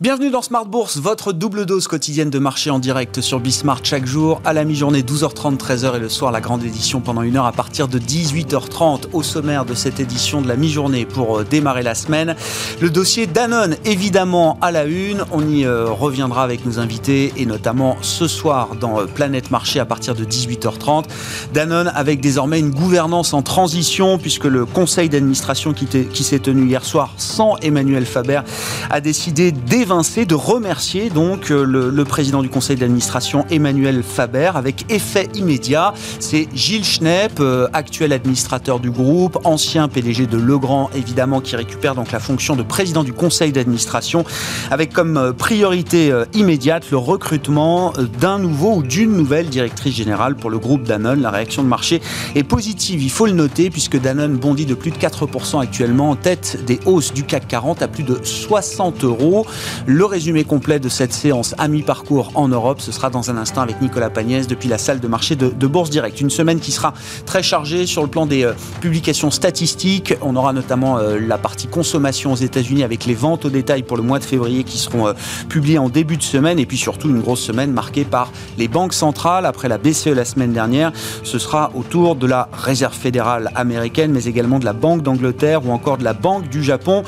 Bienvenue 0.00 0.30
dans 0.30 0.42
Smart 0.42 0.64
Bourse, 0.64 0.98
votre 0.98 1.32
double 1.32 1.66
dose 1.66 1.88
quotidienne 1.88 2.30
de 2.30 2.38
marché 2.38 2.70
en 2.70 2.78
direct 2.78 3.20
sur 3.20 3.40
Bismart 3.40 3.80
chaque 3.82 4.06
jour, 4.06 4.40
à 4.44 4.52
la 4.52 4.62
mi-journée 4.62 5.02
12h30, 5.02 5.56
13h 5.56 5.96
et 5.96 5.98
le 5.98 6.08
soir 6.08 6.30
la 6.30 6.40
grande 6.40 6.62
édition 6.62 7.00
pendant 7.00 7.22
une 7.22 7.36
heure 7.36 7.46
à 7.46 7.52
partir 7.52 7.88
de 7.88 7.98
18h30 7.98 9.06
au 9.12 9.24
sommaire 9.24 9.64
de 9.64 9.74
cette 9.74 9.98
édition 9.98 10.40
de 10.40 10.46
la 10.46 10.54
mi-journée 10.54 11.04
pour 11.04 11.40
euh, 11.40 11.44
démarrer 11.44 11.82
la 11.82 11.96
semaine. 11.96 12.36
Le 12.80 12.90
dossier 12.90 13.26
Danone 13.26 13.74
évidemment 13.84 14.56
à 14.62 14.70
la 14.70 14.84
une, 14.84 15.24
on 15.32 15.44
y 15.48 15.64
euh, 15.64 15.86
reviendra 15.86 16.44
avec 16.44 16.64
nos 16.64 16.78
invités 16.78 17.32
et 17.36 17.44
notamment 17.44 17.96
ce 18.00 18.28
soir 18.28 18.76
dans 18.80 19.00
euh, 19.00 19.06
Planète 19.06 19.50
Marché 19.50 19.80
à 19.80 19.84
partir 19.84 20.14
de 20.14 20.24
18h30. 20.24 21.06
Danone 21.52 21.90
avec 21.92 22.20
désormais 22.20 22.60
une 22.60 22.70
gouvernance 22.70 23.34
en 23.34 23.42
transition 23.42 24.16
puisque 24.16 24.44
le 24.44 24.64
conseil 24.64 25.08
d'administration 25.08 25.74
qui 25.74 26.22
s'est 26.22 26.38
tenu 26.38 26.68
hier 26.68 26.84
soir 26.84 27.12
sans 27.16 27.56
Emmanuel 27.62 28.06
Faber 28.06 28.42
a 28.90 29.00
décidé 29.00 29.50
de 29.88 30.34
remercier 30.34 31.08
donc 31.08 31.50
euh, 31.50 31.64
le, 31.64 32.04
président 32.04 32.42
du 32.42 32.50
conseil 32.50 32.76
d'administration 32.76 33.46
Emmanuel 33.48 34.02
Faber 34.02 34.50
avec 34.54 34.84
effet 34.92 35.28
immédiat. 35.34 35.94
C'est 36.20 36.46
Gilles 36.52 36.84
Schnepp, 36.84 37.40
euh, 37.40 37.68
actuel 37.72 38.12
administrateur 38.12 38.80
du 38.80 38.90
groupe, 38.90 39.38
ancien 39.44 39.88
PDG 39.88 40.26
de 40.26 40.36
Legrand 40.36 40.90
évidemment, 40.94 41.40
qui 41.40 41.56
récupère 41.56 41.94
donc 41.94 42.12
la 42.12 42.20
fonction 42.20 42.54
de 42.54 42.62
président 42.62 43.02
du 43.02 43.14
conseil 43.14 43.50
d'administration 43.50 44.24
avec 44.70 44.92
comme 44.92 45.16
euh, 45.16 45.32
priorité 45.32 46.12
immédiate 46.34 46.90
le 46.90 46.98
recrutement 46.98 47.94
d'un 48.20 48.38
nouveau 48.38 48.74
ou 48.76 48.82
d'une 48.82 49.16
nouvelle 49.16 49.46
directrice 49.46 49.94
générale 49.94 50.36
pour 50.36 50.50
le 50.50 50.58
groupe 50.58 50.82
Danone. 50.82 51.22
La 51.22 51.30
réaction 51.30 51.62
de 51.62 51.68
marché 51.68 52.02
est 52.34 52.42
positive, 52.42 53.02
il 53.02 53.10
faut 53.10 53.24
le 53.24 53.32
noter, 53.32 53.70
puisque 53.70 53.98
Danone 53.98 54.36
bondit 54.36 54.66
de 54.66 54.74
plus 54.74 54.90
de 54.90 54.98
4% 54.98 55.62
actuellement 55.62 56.10
en 56.10 56.16
tête 56.16 56.62
des 56.66 56.78
hausses 56.84 57.14
du 57.14 57.24
CAC 57.24 57.48
40 57.48 57.80
à 57.80 57.88
plus 57.88 58.02
de 58.02 58.20
60 58.22 59.04
euros. 59.04 59.46
Le 59.86 60.04
résumé 60.04 60.44
complet 60.44 60.80
de 60.80 60.88
cette 60.88 61.12
séance 61.12 61.54
à 61.58 61.68
mi-parcours 61.68 62.32
en 62.34 62.48
Europe, 62.48 62.80
ce 62.80 62.92
sera 62.92 63.10
dans 63.10 63.30
un 63.30 63.36
instant 63.36 63.60
avec 63.60 63.80
Nicolas 63.80 64.10
Pagnès 64.10 64.46
depuis 64.46 64.68
la 64.68 64.78
salle 64.78 65.00
de 65.00 65.08
marché 65.08 65.36
de, 65.36 65.66
Bourse 65.66 65.90
Direct. 65.90 66.20
Une 66.20 66.30
semaine 66.30 66.60
qui 66.60 66.72
sera 66.72 66.94
très 67.26 67.42
chargée 67.42 67.86
sur 67.86 68.02
le 68.02 68.08
plan 68.08 68.26
des 68.26 68.44
euh, 68.44 68.52
publications 68.80 69.30
statistiques. 69.30 70.14
On 70.22 70.34
aura 70.36 70.52
notamment 70.52 70.98
euh, 70.98 71.18
la 71.20 71.38
partie 71.38 71.66
consommation 71.66 72.32
aux 72.32 72.36
États-Unis 72.36 72.82
avec 72.82 73.04
les 73.06 73.14
ventes 73.14 73.44
au 73.44 73.50
détail 73.50 73.82
pour 73.82 73.96
le 73.96 74.02
mois 74.02 74.18
de 74.18 74.24
février 74.24 74.64
qui 74.64 74.78
seront 74.78 75.08
euh, 75.08 75.12
publiées 75.48 75.78
en 75.78 75.88
début 75.88 76.16
de 76.16 76.22
semaine 76.22 76.58
et 76.58 76.66
puis 76.66 76.78
surtout 76.78 77.10
une 77.10 77.20
grosse 77.20 77.42
semaine 77.42 77.72
marquée 77.72 78.04
par 78.04 78.32
les 78.56 78.68
banques 78.68 78.94
centrales 78.94 79.46
après 79.46 79.68
la 79.68 79.78
BCE 79.78 80.08
la 80.08 80.24
semaine 80.24 80.52
dernière. 80.52 80.92
Ce 81.22 81.38
sera 81.38 81.70
autour 81.74 82.16
de 82.16 82.26
la 82.26 82.48
Réserve 82.52 82.94
fédérale 82.94 83.50
américaine 83.54 84.12
mais 84.12 84.24
également 84.24 84.58
de 84.58 84.64
la 84.64 84.72
Banque 84.72 85.02
d'Angleterre 85.02 85.66
ou 85.66 85.72
encore 85.72 85.98
de 85.98 86.04
la 86.04 86.14
Banque 86.14 86.48
du 86.48 86.62
Japon 86.62 87.02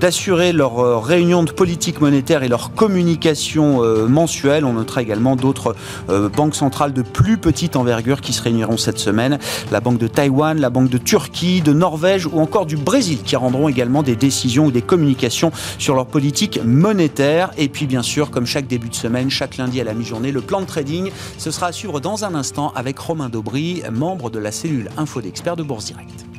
d'assurer 0.00 0.52
leur 0.52 1.04
réunion 1.04 1.42
de 1.42 1.50
politique 1.50 2.00
monétaire 2.00 2.05
et 2.14 2.48
leur 2.48 2.72
communication 2.72 3.82
euh, 3.82 4.06
mensuelle. 4.06 4.64
On 4.64 4.74
notera 4.74 5.02
également 5.02 5.36
d'autres 5.36 5.74
euh, 6.08 6.28
banques 6.28 6.54
centrales 6.54 6.92
de 6.92 7.02
plus 7.02 7.38
petite 7.38 7.76
envergure 7.76 8.20
qui 8.20 8.32
se 8.32 8.42
réuniront 8.42 8.76
cette 8.76 8.98
semaine. 8.98 9.38
La 9.72 9.80
Banque 9.80 9.98
de 9.98 10.06
Taïwan, 10.06 10.58
la 10.60 10.70
Banque 10.70 10.88
de 10.88 10.98
Turquie, 10.98 11.60
de 11.60 11.72
Norvège 11.72 12.26
ou 12.26 12.38
encore 12.38 12.66
du 12.66 12.76
Brésil 12.76 13.18
qui 13.24 13.36
rendront 13.36 13.68
également 13.68 14.02
des 14.02 14.16
décisions 14.16 14.66
ou 14.66 14.70
des 14.70 14.82
communications 14.82 15.50
sur 15.78 15.94
leur 15.94 16.06
politique 16.06 16.60
monétaire. 16.64 17.50
Et 17.56 17.68
puis 17.68 17.86
bien 17.86 18.02
sûr, 18.02 18.30
comme 18.30 18.46
chaque 18.46 18.66
début 18.66 18.88
de 18.88 18.94
semaine, 18.94 19.30
chaque 19.30 19.56
lundi 19.56 19.80
à 19.80 19.84
la 19.84 19.94
mi-journée, 19.94 20.32
le 20.32 20.40
plan 20.40 20.60
de 20.60 20.66
trading, 20.66 21.10
ce 21.38 21.50
sera 21.50 21.68
à 21.68 21.72
suivre 21.72 22.00
dans 22.00 22.24
un 22.24 22.34
instant 22.34 22.72
avec 22.74 22.98
Romain 22.98 23.28
Daubry, 23.28 23.82
membre 23.90 24.30
de 24.30 24.38
la 24.38 24.52
cellule 24.52 24.90
Info 24.96 25.20
d'experts 25.20 25.56
de 25.56 25.62
Bourse 25.62 25.86
Direct. 25.86 26.35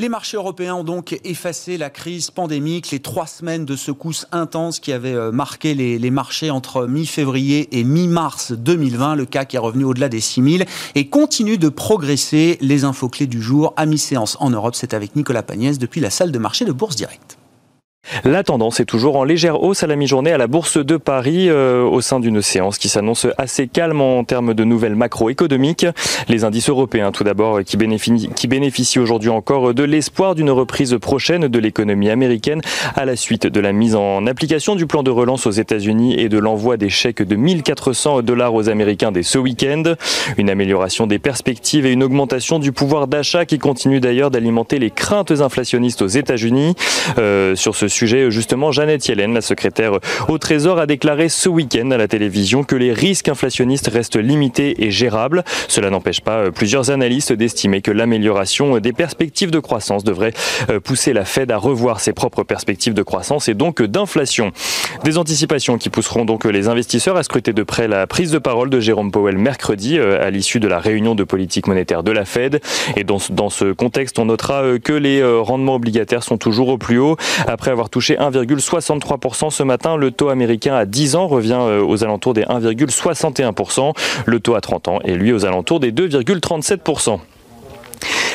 Les 0.00 0.08
marchés 0.08 0.36
européens 0.36 0.76
ont 0.76 0.84
donc 0.84 1.18
effacé 1.24 1.76
la 1.76 1.90
crise 1.90 2.30
pandémique, 2.30 2.92
les 2.92 3.00
trois 3.00 3.26
semaines 3.26 3.64
de 3.64 3.74
secousses 3.74 4.28
intenses 4.30 4.78
qui 4.78 4.92
avaient 4.92 5.12
euh, 5.12 5.32
marqué 5.32 5.74
les, 5.74 6.10
marchés 6.12 6.50
entre 6.50 6.86
mi-février 6.86 7.68
et 7.76 7.82
mi-mars 7.82 8.52
2020. 8.52 9.16
Le 9.16 9.26
CAC 9.26 9.56
est 9.56 9.58
revenu 9.58 9.82
au-delà 9.82 10.08
des 10.08 10.20
6000 10.20 10.66
et 10.94 11.08
continue 11.08 11.58
de 11.58 11.68
progresser. 11.68 12.58
Les 12.60 12.84
infos 12.84 13.08
clés 13.08 13.26
du 13.26 13.42
jour 13.42 13.74
à 13.76 13.86
mi-séance 13.86 14.36
en 14.38 14.50
Europe, 14.50 14.76
c'est 14.76 14.94
avec 14.94 15.16
Nicolas 15.16 15.42
Pagnès 15.42 15.80
depuis 15.80 16.00
la 16.00 16.10
salle 16.10 16.30
de 16.30 16.38
marché 16.38 16.64
de 16.64 16.70
Bourse 16.70 16.94
Directe. 16.94 17.37
La 18.24 18.42
tendance 18.42 18.80
est 18.80 18.84
toujours 18.84 19.16
en 19.16 19.24
légère 19.24 19.62
hausse 19.62 19.82
à 19.82 19.86
la 19.86 19.96
mi-journée 19.96 20.32
à 20.32 20.38
la 20.38 20.46
Bourse 20.46 20.78
de 20.78 20.96
Paris 20.96 21.48
euh, 21.48 21.82
au 21.82 22.00
sein 22.00 22.20
d'une 22.20 22.42
séance 22.42 22.78
qui 22.78 22.88
s'annonce 22.88 23.26
assez 23.36 23.68
calme 23.68 24.00
en 24.00 24.24
termes 24.24 24.54
de 24.54 24.64
nouvelles 24.64 24.96
macroéconomiques. 24.96 25.86
Les 26.28 26.44
indices 26.44 26.70
européens 26.70 27.12
tout 27.12 27.24
d'abord 27.24 27.60
qui 27.64 27.76
bénéficient, 27.76 28.98
aujourd'hui 28.98 29.30
encore 29.30 29.74
de 29.74 29.82
l'espoir 29.82 30.34
d'une 30.34 30.50
reprise 30.50 30.96
prochaine 31.00 31.48
de 31.48 31.58
l'économie 31.58 32.10
américaine 32.10 32.60
à 32.94 33.04
la 33.04 33.16
suite 33.16 33.46
de 33.46 33.60
la 33.60 33.72
mise 33.72 33.94
en 33.94 34.26
application 34.26 34.74
du 34.74 34.86
plan 34.86 35.02
de 35.02 35.10
relance 35.10 35.46
aux 35.46 35.50
États-Unis 35.50 36.18
et 36.18 36.28
de 36.28 36.38
l'envoi 36.38 36.76
des 36.76 36.88
chèques 36.88 37.22
de 37.22 37.36
1400 37.36 38.22
dollars 38.22 38.54
aux 38.54 38.68
Américains 38.68 39.12
dès 39.12 39.22
ce 39.22 39.38
week-end. 39.38 39.82
Une 40.36 40.50
amélioration 40.50 41.06
des 41.06 41.18
perspectives 41.18 41.86
et 41.86 41.92
une 41.92 42.02
augmentation 42.02 42.58
du 42.58 42.72
pouvoir 42.72 43.06
d'achat 43.06 43.44
qui 43.44 43.58
continue 43.58 44.00
d'ailleurs 44.00 44.30
d'alimenter 44.30 44.78
les 44.78 44.90
craintes 44.90 45.30
inflationnistes 45.30 46.02
aux 46.02 46.06
États-Unis. 46.06 46.74
Euh, 47.18 47.54
sur 47.54 47.74
ce 47.74 47.88
sujet, 47.98 48.30
justement, 48.30 48.70
Jeannette 48.70 49.08
Yellen, 49.08 49.34
la 49.34 49.40
secrétaire 49.40 49.98
au 50.28 50.38
Trésor, 50.38 50.78
a 50.78 50.86
déclaré 50.86 51.28
ce 51.28 51.48
week-end 51.48 51.90
à 51.90 51.96
la 51.96 52.06
télévision 52.06 52.62
que 52.62 52.76
les 52.76 52.92
risques 52.92 53.28
inflationnistes 53.28 53.88
restent 53.88 54.16
limités 54.16 54.84
et 54.84 54.92
gérables. 54.92 55.42
Cela 55.66 55.90
n'empêche 55.90 56.20
pas 56.20 56.36
euh, 56.36 56.50
plusieurs 56.52 56.90
analystes 56.90 57.32
d'estimer 57.32 57.80
que 57.82 57.90
l'amélioration 57.90 58.78
des 58.78 58.92
perspectives 58.92 59.50
de 59.50 59.58
croissance 59.58 60.04
devrait 60.04 60.32
euh, 60.70 60.78
pousser 60.78 61.12
la 61.12 61.24
Fed 61.24 61.50
à 61.50 61.56
revoir 61.56 61.98
ses 61.98 62.12
propres 62.12 62.44
perspectives 62.44 62.94
de 62.94 63.02
croissance 63.02 63.48
et 63.48 63.54
donc 63.54 63.82
d'inflation. 63.82 64.52
Des 65.02 65.18
anticipations 65.18 65.76
qui 65.76 65.90
pousseront 65.90 66.24
donc 66.24 66.44
les 66.44 66.68
investisseurs 66.68 67.16
à 67.16 67.24
scruter 67.24 67.52
de 67.52 67.62
près 67.64 67.88
la 67.88 68.06
prise 68.06 68.30
de 68.30 68.38
parole 68.38 68.70
de 68.70 68.78
Jérôme 68.78 69.10
Powell 69.10 69.38
mercredi 69.38 69.98
euh, 69.98 70.24
à 70.24 70.30
l'issue 70.30 70.60
de 70.60 70.68
la 70.68 70.78
réunion 70.78 71.16
de 71.16 71.24
politique 71.24 71.66
monétaire 71.66 72.04
de 72.04 72.12
la 72.12 72.24
Fed. 72.24 72.60
Et 72.96 73.02
dans 73.02 73.18
ce 73.18 73.72
contexte, 73.72 74.20
on 74.20 74.26
notera 74.26 74.62
que 74.82 74.92
les 74.92 75.24
rendements 75.24 75.74
obligataires 75.74 76.22
sont 76.22 76.38
toujours 76.38 76.68
au 76.68 76.78
plus 76.78 76.98
haut. 76.98 77.16
Après 77.46 77.70
avoir 77.70 77.77
touché 77.86 78.16
1,63% 78.16 79.50
ce 79.50 79.62
matin. 79.62 79.96
Le 79.96 80.10
taux 80.10 80.28
américain 80.28 80.74
à 80.74 80.84
10 80.84 81.14
ans 81.14 81.28
revient 81.28 81.58
euh, 81.60 81.84
aux 81.84 82.02
alentours 82.02 82.34
des 82.34 82.42
1,61%. 82.42 83.92
Le 84.26 84.40
taux 84.40 84.56
à 84.56 84.60
30 84.60 84.88
ans 84.88 84.98
est 85.04 85.14
lui 85.14 85.32
aux 85.32 85.46
alentours 85.46 85.78
des 85.80 85.92
2,37%. 85.92 87.20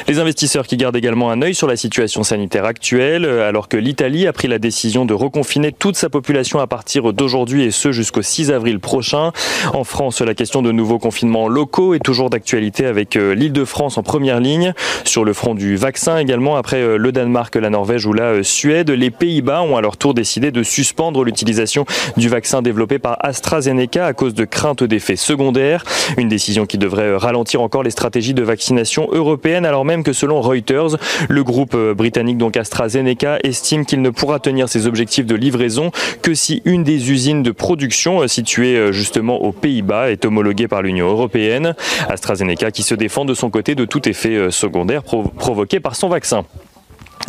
Les 0.06 0.20
investisseurs 0.20 0.68
qui 0.68 0.76
gardent 0.76 0.98
également 0.98 1.32
un 1.32 1.42
œil 1.42 1.56
sur 1.56 1.66
la 1.66 1.78
situation 1.78 2.24
sanitaire 2.24 2.66
actuelle, 2.66 3.24
euh, 3.24 3.48
alors 3.48 3.70
que 3.70 3.78
l'Italie 3.78 4.28
a 4.28 4.34
pris 4.34 4.50
la 4.50 4.60
décision 4.60 5.06
de 5.06 5.14
reconfiner 5.14 5.72
toute 5.72 5.96
sa 5.96 6.10
population 6.10 6.60
à 6.60 6.68
partir 6.68 7.14
d'aujourd'hui 7.14 7.64
et 7.64 7.72
ce 7.72 7.94
jusqu'au 7.94 8.22
6 8.22 8.52
avril 8.52 8.82
prochain. 8.82 9.32
En 9.74 9.86
France, 9.86 10.20
la 10.20 10.34
question 10.34 10.62
de 10.62 10.74
nouveaux 10.74 11.00
confinements 11.00 11.48
locaux 11.48 11.94
est 11.94 12.04
toujours 12.04 12.30
d'actualité 12.30 12.86
avec 12.86 13.16
euh, 13.16 13.34
l'île 13.34 13.54
de 13.54 13.64
France 13.64 13.98
en 13.98 14.04
première 14.04 14.42
ligne. 14.42 14.74
Sur 15.06 15.24
le 15.24 15.32
front 15.32 15.56
du 15.56 15.78
vaccin 15.78 16.18
également, 16.18 16.58
après 16.58 16.82
euh, 16.82 16.98
le 16.98 17.14
Danemark, 17.14 17.56
la 17.56 17.70
Norvège 17.70 18.06
ou 18.06 18.12
la 18.12 18.44
Suède, 18.44 18.90
les 18.90 19.10
Pays-Bas 19.10 19.62
ont 19.62 19.78
à 19.78 19.82
leur 19.82 19.96
tour 19.96 20.14
décidé 20.14 20.52
de 20.52 20.64
suspendre 20.64 21.24
l'utilisation 21.24 21.86
du 22.18 22.28
vaccin 22.28 22.62
développé 22.62 23.00
par 23.00 23.18
AstraZeneca 23.22 24.06
à 24.06 24.12
cause 24.12 24.34
de 24.34 24.44
craintes 24.44 24.84
d'effets 24.84 25.16
secondaires. 25.16 25.86
Une 26.18 26.28
décision 26.28 26.66
qui 26.66 26.78
devrait 26.78 27.16
ralentir 27.16 27.62
encore 27.62 27.84
les 27.84 27.92
stratégies 27.92 28.34
de 28.34 28.44
vaccination 28.44 29.08
européennes 29.14 29.66
alors 29.66 29.86
même 29.86 29.93
que 30.02 30.14
selon 30.14 30.42
Reuters, 30.42 30.98
le 31.30 31.44
groupe 31.44 31.76
euh, 31.76 31.94
britannique 31.94 32.38
donc 32.40 32.58
AstraZeneca 32.58 33.38
estime 33.44 33.86
qu'il 33.86 34.02
ne 34.02 34.10
pourra 34.10 34.40
tenir 34.40 34.68
ses 34.68 34.88
objectifs 34.88 35.28
de 35.28 35.36
livraison 35.36 35.92
que 36.24 36.34
si 36.34 36.64
une 36.66 36.84
des 36.84 37.12
usines 37.12 37.44
de 37.44 37.52
production 37.52 38.22
euh, 38.22 38.28
situées 38.28 38.78
euh, 38.78 38.92
justement 38.92 39.44
aux 39.44 39.52
Pays-Bas 39.52 40.10
est 40.10 40.26
homologuée 40.26 40.68
par 40.68 40.82
l'Union 40.82 41.08
européenne. 41.08 41.76
AstraZeneca 42.10 42.72
qui 42.72 42.82
se 42.82 42.96
défend 42.96 43.26
de 43.26 43.36
son 43.36 43.52
côté 43.52 43.76
de 43.76 43.86
tout 43.86 44.08
effet 44.10 44.50
secondaire 44.50 45.04
provoqué 45.04 45.80
par 45.80 45.96
son 45.96 46.10
vaccin. 46.10 46.46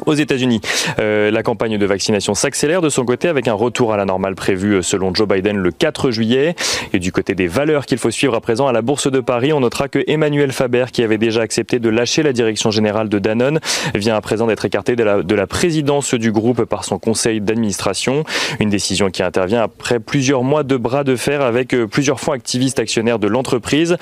Aux 0.06 0.14
États-Unis, 0.14 0.61
euh, 0.99 1.31
la 1.31 1.43
campagne 1.43 1.79
de 1.79 1.87
vaccination 1.87 2.35
s'accélère 2.35 2.82
de 2.82 2.88
son 2.88 3.05
côté 3.05 3.29
avec 3.29 3.49
un 3.49 3.55
retour 3.55 3.93
à 3.93 3.96
la 3.96 4.05
normale 4.05 4.35
prévu 4.35 4.75
euh, 4.75 4.82
selon 4.82 5.14
Joe 5.14 5.26
Biden 5.26 5.56
le 5.56 5.70
4 5.70 6.11
juillet. 6.11 6.55
Et 6.93 6.99
du 6.99 7.12
côté 7.12 7.35
des 7.35 7.46
valeurs 7.46 7.87
qu'il 7.87 7.99
faut 7.99 8.11
suivre 8.11 8.35
à 8.35 8.41
présent 8.41 8.67
à 8.67 8.73
la 8.73 8.82
Bourse 8.82 9.11
de 9.11 9.20
Paris, 9.20 9.52
on 9.52 9.61
notera 9.61 9.88
que 9.88 10.02
Emmanuel 10.06 10.52
Faber, 10.52 10.87
qui 10.93 11.02
avait 11.02 11.19
déjà 11.19 11.43
accepté 11.43 11.79
de 11.79 11.88
lâcher 11.88 12.23
la 12.23 12.32
direction 12.32 12.70
générale 12.70 13.08
de 13.08 13.19
Danone, 13.19 13.61
vient 13.94 14.17
à 14.17 14.20
présent 14.20 14.46
d'être 14.46 14.64
écarté 14.64 14.96
de 14.96 15.05
la, 15.05 15.23
de 15.23 15.35
la 15.35 15.46
présidence 15.46 16.14
du 16.14 16.32
groupe 16.32 16.64
par 16.64 16.85
son 16.85 16.99
conseil 16.99 17.40
d'administration. 17.40 18.25
Une 18.61 18.70
décision 18.70 19.11
qui 19.11 19.23
intervient 19.23 19.62
après 19.62 20.00
plusieurs 20.00 20.43
mois 20.43 20.64
de 20.64 20.76
bras 20.76 21.05
de 21.05 21.17
fer 21.17 21.40
avec 21.40 21.73
euh, 21.73 21.87
plusieurs 21.87 22.20
fonds 22.20 22.32
activistes 22.32 22.81
actionnaires 22.81 23.19
de 23.19 23.29
l'entreprise, 23.29 23.97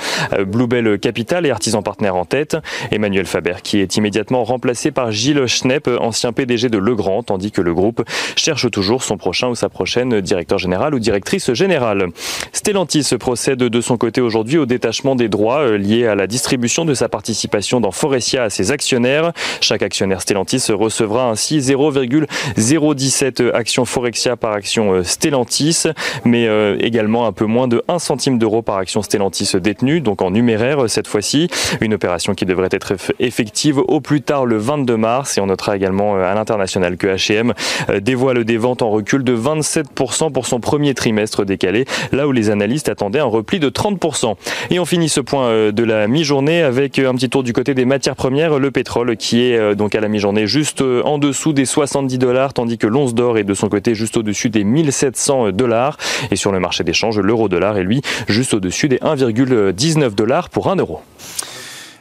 Bluebell 0.47 0.99
Capital 0.99 1.47
et 1.47 1.51
Artisan 1.51 1.83
Partners 1.83 2.11
en 2.11 2.25
tête. 2.25 2.57
Emmanuel 2.91 3.27
Faber 3.27 3.57
qui 3.63 3.81
est 3.81 3.97
immédiatement 3.97 4.45
remplacé 4.45 4.91
par 4.91 5.13
Gilles 5.13 5.47
Schnepp 5.47 5.82
Ancien 5.89 6.33
PDG 6.33 6.69
de 6.69 6.79
Legrand, 6.79 7.23
tandis 7.23 7.53
que 7.53 7.61
le 7.61 7.75
groupe 7.75 8.03
cherche 8.37 8.71
toujours 8.71 9.03
son 9.03 9.17
prochain 9.17 9.49
ou 9.49 9.55
sa 9.55 9.69
prochaine 9.69 10.21
directeur 10.21 10.59
général 10.59 10.95
ou 10.95 10.99
directrice 10.99 11.53
générale. 11.53 12.09
Stellantis 12.53 13.09
procède 13.19 13.59
de 13.59 13.81
son 13.81 13.97
côté 13.97 14.21
aujourd'hui 14.21 14.59
au 14.59 14.67
détachement 14.67 15.15
des 15.15 15.29
droits 15.29 15.61
euh, 15.61 15.79
liés 15.79 16.07
à 16.07 16.15
la 16.15 16.27
distribution 16.27 16.85
de 16.85 16.95
sa 16.95 17.09
participation 17.09 17.81
dans 17.81 17.91
Forestia 17.91 18.45
à 18.45 18.51
ses 18.51 18.71
actionnaires. 18.71 19.33
Chaque 19.61 19.83
actionnaire 19.83 20.21
Stellantis 20.21 20.65
recevra 20.71 21.29
ainsi 21.29 21.59
0,017 21.61 23.43
actions 23.55 23.85
Forexia 23.85 24.37
par 24.37 24.53
action 24.53 24.93
euh, 24.93 25.03
Stellantis, 25.03 25.85
mais 26.25 26.47
euh, 26.47 26.77
également 26.81 27.27
un 27.27 27.33
peu 27.33 27.47
moins 27.47 27.69
de 27.69 27.83
1 27.89 27.99
centime 27.99 28.39
d'euro 28.39 28.63
par 28.63 28.77
action 28.77 29.03
Stellantis 29.03 29.51
détenue, 29.61 30.01
donc 30.01 30.23
en 30.23 30.31
numéraire 30.31 30.89
cette 30.89 31.07
fois-ci. 31.07 31.49
Une 31.81 31.95
opération 31.95 32.35
qui 32.35 32.45
devrait 32.45 32.69
être 32.71 32.95
effective 33.19 33.79
au 33.79 34.01
plus 34.01 34.23
tard 34.23 34.47
le 34.47 34.57
22 34.57 34.97
mars. 34.97 35.39
Et 35.39 35.41
on 35.41 35.47
notera 35.47 35.72
également 35.77 36.17
à 36.17 36.35
l'international 36.35 36.97
que 36.97 37.07
H&M 37.07 37.53
dévoile 38.01 38.45
des 38.45 38.57
ventes 38.57 38.83
en 38.83 38.91
recul 38.91 39.25
de 39.25 39.37
27% 39.37 40.33
pour 40.33 40.47
son 40.47 40.61
premier 40.61 40.95
trimestre 40.95 41.45
décalé, 41.45 41.85
là 42.13 42.27
où 42.27 42.33
les 42.33 42.51
analystes 42.51 42.89
attendaient 42.89 43.21
un 43.21 43.25
repli 43.25 43.61
de 43.61 43.69
30%. 43.69 44.35
Et 44.71 44.79
on 44.79 44.85
finit 44.85 45.09
ce 45.09 45.21
point 45.21 45.73
de 45.73 45.85
la 45.85 46.09
mi-journée 46.09 46.63
avec 46.63 46.99
un 46.99 47.15
petit 47.15 47.29
tour 47.29 47.43
du 47.43 47.53
côté 47.53 47.75
des 47.75 47.85
matières 47.85 48.17
premières, 48.17 48.59
le 48.59 48.71
pétrole 48.71 49.17
qui 49.17 49.43
est 49.43 49.75
donc 49.75 49.95
à 49.95 50.01
la 50.01 50.09
mi-journée 50.09 50.47
juste 50.47 50.83
en 50.83 51.19
dessous 51.19 51.53
des 51.53 51.65
70 51.65 52.19
dollars, 52.19 52.53
tandis 52.53 52.79
que 52.79 52.87
l'once 52.87 53.15
d'or 53.15 53.39
est 53.39 53.45
de 53.45 53.55
son 53.55 53.69
côté 53.69 53.95
juste 53.95 54.17
au-dessus 54.17 54.51
des 54.51 54.65
1700 54.65 55.53
dollars. 55.53 55.97
Et 56.31 56.37
sur 56.37 56.53
le 56.53 56.61
marché 56.61 56.85
d'échange, 56.85 57.19
l'euro-dollar 57.19 57.79
est 57.79 57.85
lui 57.85 58.03
juste 58.29 58.55
au-dessus 58.55 58.89
des 58.89 58.99
1,19 58.99 60.15
dollars 60.15 60.49
pour 60.49 60.69
1 60.69 60.77
euro. 60.77 61.01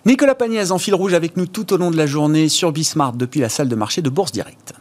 Nicolas 0.04 0.34
Pagnès 0.34 0.72
en 0.72 0.80
fil 0.80 0.96
rouge 0.96 1.14
avec 1.14 1.38
nous 1.38 1.46
tout 1.46 1.74
au 1.74 1.78
long 1.78 1.92
de 1.92 1.98
la 1.98 2.08
journée 2.08 2.50
sur 2.50 2.72
Bismart 2.72 3.14
depuis 3.14 3.40
la 3.40 3.50
salle 3.50 3.68
de 3.68 3.76
marché 3.76 4.02
de 4.02 4.10
Bourse 4.10 4.32
Directe. 4.32 4.74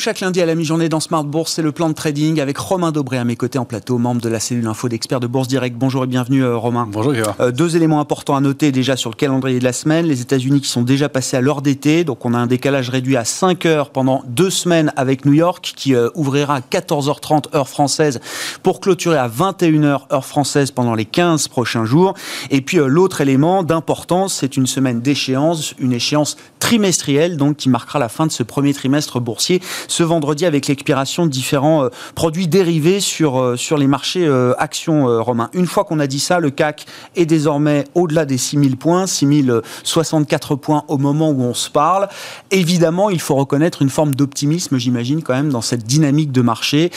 Chaque 0.00 0.20
lundi 0.20 0.40
à 0.40 0.46
la 0.46 0.54
mi-journée 0.54 0.88
dans 0.88 0.98
Smart 0.98 1.24
Bourse, 1.24 1.52
c'est 1.52 1.62
le 1.62 1.72
plan 1.72 1.90
de 1.90 1.94
trading 1.94 2.40
avec 2.40 2.56
Romain 2.56 2.90
Dobré 2.90 3.18
à 3.18 3.24
mes 3.24 3.36
côtés 3.36 3.58
en 3.58 3.66
plateau, 3.66 3.98
membre 3.98 4.22
de 4.22 4.30
la 4.30 4.40
cellule 4.40 4.66
info 4.66 4.88
d'experts 4.88 5.20
de 5.20 5.26
Bourse 5.26 5.46
Direct. 5.46 5.76
Bonjour 5.76 6.04
et 6.04 6.06
bienvenue 6.06 6.42
euh, 6.42 6.56
Romain. 6.56 6.88
Bonjour 6.90 7.12
euh, 7.38 7.52
deux 7.52 7.76
éléments 7.76 8.00
importants 8.00 8.34
à 8.34 8.40
noter 8.40 8.72
déjà 8.72 8.96
sur 8.96 9.10
le 9.10 9.14
calendrier 9.14 9.58
de 9.58 9.64
la 9.64 9.74
semaine. 9.74 10.06
Les 10.06 10.22
États-Unis 10.22 10.62
qui 10.62 10.68
sont 10.68 10.80
déjà 10.80 11.10
passés 11.10 11.36
à 11.36 11.42
l'heure 11.42 11.60
d'été, 11.60 12.04
donc 12.04 12.24
on 12.24 12.32
a 12.32 12.38
un 12.38 12.46
décalage 12.46 12.88
réduit 12.88 13.18
à 13.18 13.26
5 13.26 13.66
heures 13.66 13.90
pendant 13.90 14.24
deux 14.26 14.48
semaines 14.48 14.90
avec 14.96 15.26
New 15.26 15.34
York 15.34 15.74
qui 15.76 15.94
euh, 15.94 16.08
ouvrira 16.14 16.56
à 16.56 16.60
14h30 16.60 17.54
heure 17.54 17.68
française 17.68 18.20
pour 18.62 18.80
clôturer 18.80 19.18
à 19.18 19.28
21h 19.28 20.12
heure 20.14 20.24
française 20.24 20.70
pendant 20.70 20.94
les 20.94 21.04
15 21.04 21.48
prochains 21.48 21.84
jours. 21.84 22.14
Et 22.50 22.62
puis 22.62 22.78
l'autre 22.78 23.20
élément 23.20 23.62
d'importance, 23.62 24.32
c'est 24.32 24.56
une 24.56 24.66
semaine 24.66 25.02
d'échéance, 25.02 25.74
une 25.78 25.92
échéance 25.92 26.38
trimestrielle 26.60 27.36
donc 27.36 27.56
qui 27.56 27.68
marquera 27.68 27.98
la 27.98 28.08
fin 28.08 28.26
de 28.26 28.32
ce 28.32 28.44
premier 28.44 28.72
trimestre 28.72 29.18
boursier 29.18 29.60
ce 29.88 30.02
vendredi 30.04 30.46
avec 30.46 30.68
l'expiration 30.68 31.26
de 31.26 31.30
différents 31.30 31.84
euh, 31.84 31.88
produits 32.14 32.46
dérivés 32.46 33.00
sur, 33.00 33.40
euh, 33.40 33.56
sur 33.56 33.76
les 33.76 33.86
marchés 33.86 34.26
euh, 34.26 34.52
actions 34.58 35.22
romains. 35.22 35.50
Une 35.54 35.66
fois 35.66 35.84
qu'on 35.84 35.98
a 35.98 36.06
dit 36.06 36.20
ça, 36.20 36.38
le 36.38 36.50
CAC 36.50 36.86
est 37.16 37.26
désormais 37.26 37.84
au-delà 37.94 38.24
des 38.24 38.38
6000 38.38 38.76
points, 38.76 39.06
6064 39.06 40.54
points 40.54 40.84
au 40.88 40.98
moment 40.98 41.30
où 41.30 41.42
on 41.42 41.54
se 41.54 41.70
parle. 41.70 42.08
Évidemment, 42.50 43.10
il 43.10 43.20
faut 43.20 43.34
reconnaître 43.34 43.82
une 43.82 43.88
forme 43.88 44.14
d'optimisme, 44.14 44.76
j'imagine, 44.78 45.22
quand 45.22 45.34
même, 45.34 45.50
dans 45.50 45.62
cette 45.62 45.84
dynamique 45.84 46.32
de 46.32 46.42
marché 46.42 46.90